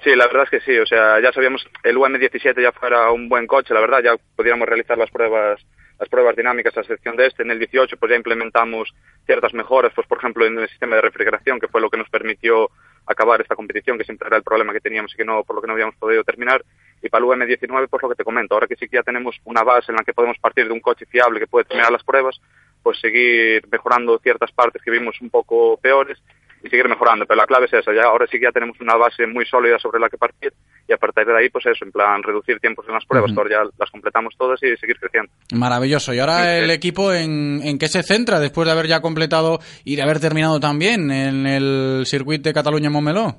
[0.05, 3.27] Sí, la verdad es que sí, o sea, ya sabíamos el UM17 ya fuera un
[3.27, 5.65] buen coche, la verdad, ya pudiéramos realizar las pruebas
[5.99, 7.43] las pruebas dinámicas a excepción de este.
[7.43, 8.93] En el 18 pues ya implementamos
[9.25, 12.11] ciertas mejoras, pues por ejemplo en el sistema de refrigeración, que fue lo que nos
[12.11, 12.69] permitió
[13.07, 15.63] acabar esta competición, que siempre era el problema que teníamos y que no por lo
[15.63, 16.65] que no habíamos podido terminar.
[17.01, 19.37] Y para el UM19 pues lo que te comento, ahora que sí que ya tenemos
[19.45, 22.05] una base en la que podemos partir de un coche fiable que puede terminar las
[22.05, 22.39] pruebas,
[22.83, 26.19] pues seguir mejorando ciertas partes que vimos un poco peores
[26.65, 27.27] y seguir mejorando.
[27.27, 29.79] Pero la clave es esa, ya ahora sí que ya tenemos una base muy sólida
[29.79, 30.53] sobre la que partir
[30.89, 33.39] y a partir de ahí, pues eso, en plan reducir tiempos en las pruebas, que
[33.39, 35.31] ahora ya las completamos todas y seguir creciendo.
[35.55, 36.13] Maravilloso.
[36.13, 39.97] ¿Y ahora el equipo en, en qué se centra después de haber ya completado y
[39.97, 43.37] de haber terminado también en el circuito de Cataluña-Montmeló?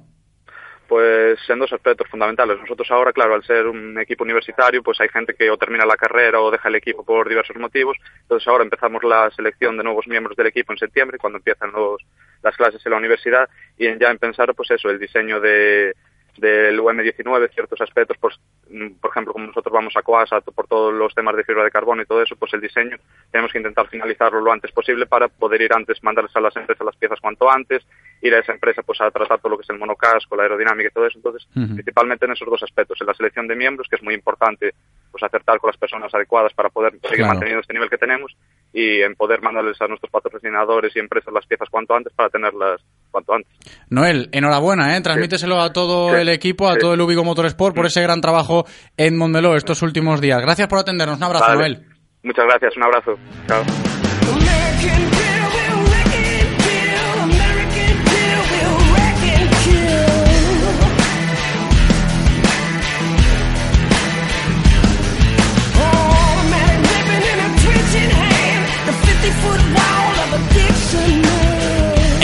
[0.87, 2.59] Pues en dos aspectos fundamentales.
[2.59, 5.97] Nosotros ahora, claro, al ser un equipo universitario, pues hay gente que o termina la
[5.97, 7.97] carrera o deja el equipo por diversos motivos.
[8.21, 12.03] Entonces ahora empezamos la selección de nuevos miembros del equipo en septiembre, cuando empiezan los,
[12.45, 15.93] las clases en la universidad, y en ya en pensar, pues eso, el diseño de
[16.37, 18.35] del UM19, ciertos aspectos, pues,
[18.69, 21.71] mm, por ejemplo, como nosotros vamos a Coasa por todos los temas de fibra de
[21.71, 22.97] carbono y todo eso, pues el diseño
[23.31, 26.85] tenemos que intentar finalizarlo lo antes posible para poder ir antes, mandarles a las empresas
[26.85, 27.85] las piezas cuanto antes,
[28.21, 30.89] ir a esa empresa pues a tratar todo lo que es el monocasco, la aerodinámica
[30.89, 31.17] y todo eso.
[31.17, 34.73] Entonces, principalmente en esos dos aspectos, en la selección de miembros, que es muy importante
[35.15, 37.29] pues acertar con las personas adecuadas para poder seguir Claro.
[37.29, 38.35] manteniendo este nivel que tenemos
[38.73, 42.81] y en poder mandarles a nuestros patrocinadores y empresas las piezas cuanto antes para tenerlas
[43.11, 43.49] cuanto antes.
[43.89, 45.01] Noel, enhorabuena, ¿eh?
[45.01, 46.19] transmíteselo a todo Sí.
[46.19, 46.79] el equipo, a Sí.
[46.81, 48.65] todo el Ubigo Motorsport por ese gran trabajo
[48.97, 50.41] en Montmeló estos últimos días.
[50.41, 51.15] Gracias por atendernos.
[51.17, 51.57] Un abrazo, Vale.
[51.59, 51.85] Noel.
[52.23, 53.15] Muchas gracias, un abrazo.
[53.47, 53.94] Chao.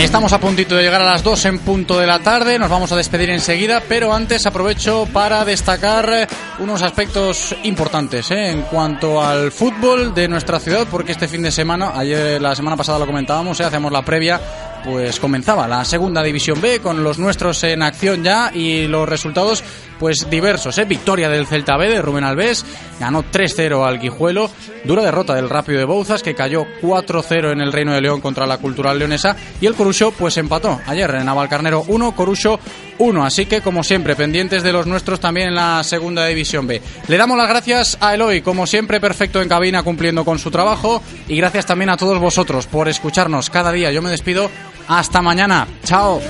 [0.02, 2.90] Estamos a puntito de llegar a las 2 en punto de la tarde, nos vamos
[2.90, 6.26] a despedir enseguida, pero antes aprovecho para destacar eh,
[6.58, 8.50] unos aspectos importantes ¿eh?
[8.50, 12.76] en cuanto al fútbol de nuestra ciudad, porque este fin de semana, ayer la semana
[12.76, 13.64] pasada lo comentábamos, ¿eh?
[13.64, 14.40] hacemos la previa
[14.84, 19.62] pues comenzaba la segunda división B con los nuestros en acción ya y los resultados
[20.02, 20.84] pues diversos, ¿eh?
[20.84, 22.66] victoria del Celta B de Rubén Alves,
[22.98, 24.50] ganó 3-0 al Guijuelo,
[24.82, 28.44] dura derrota del Rápido de Bouzas que cayó 4-0 en el Reino de León contra
[28.44, 32.58] la Cultural Leonesa y el Corucho pues empató ayer en Navalcarnero 1, Corucho
[32.98, 36.82] 1, así que como siempre pendientes de los nuestros también en la segunda división B.
[37.06, 41.00] Le damos las gracias a Eloy, como siempre perfecto en cabina cumpliendo con su trabajo
[41.28, 43.92] y gracias también a todos vosotros por escucharnos cada día.
[43.92, 44.50] Yo me despido
[44.88, 45.68] hasta mañana.
[45.84, 46.20] Chao.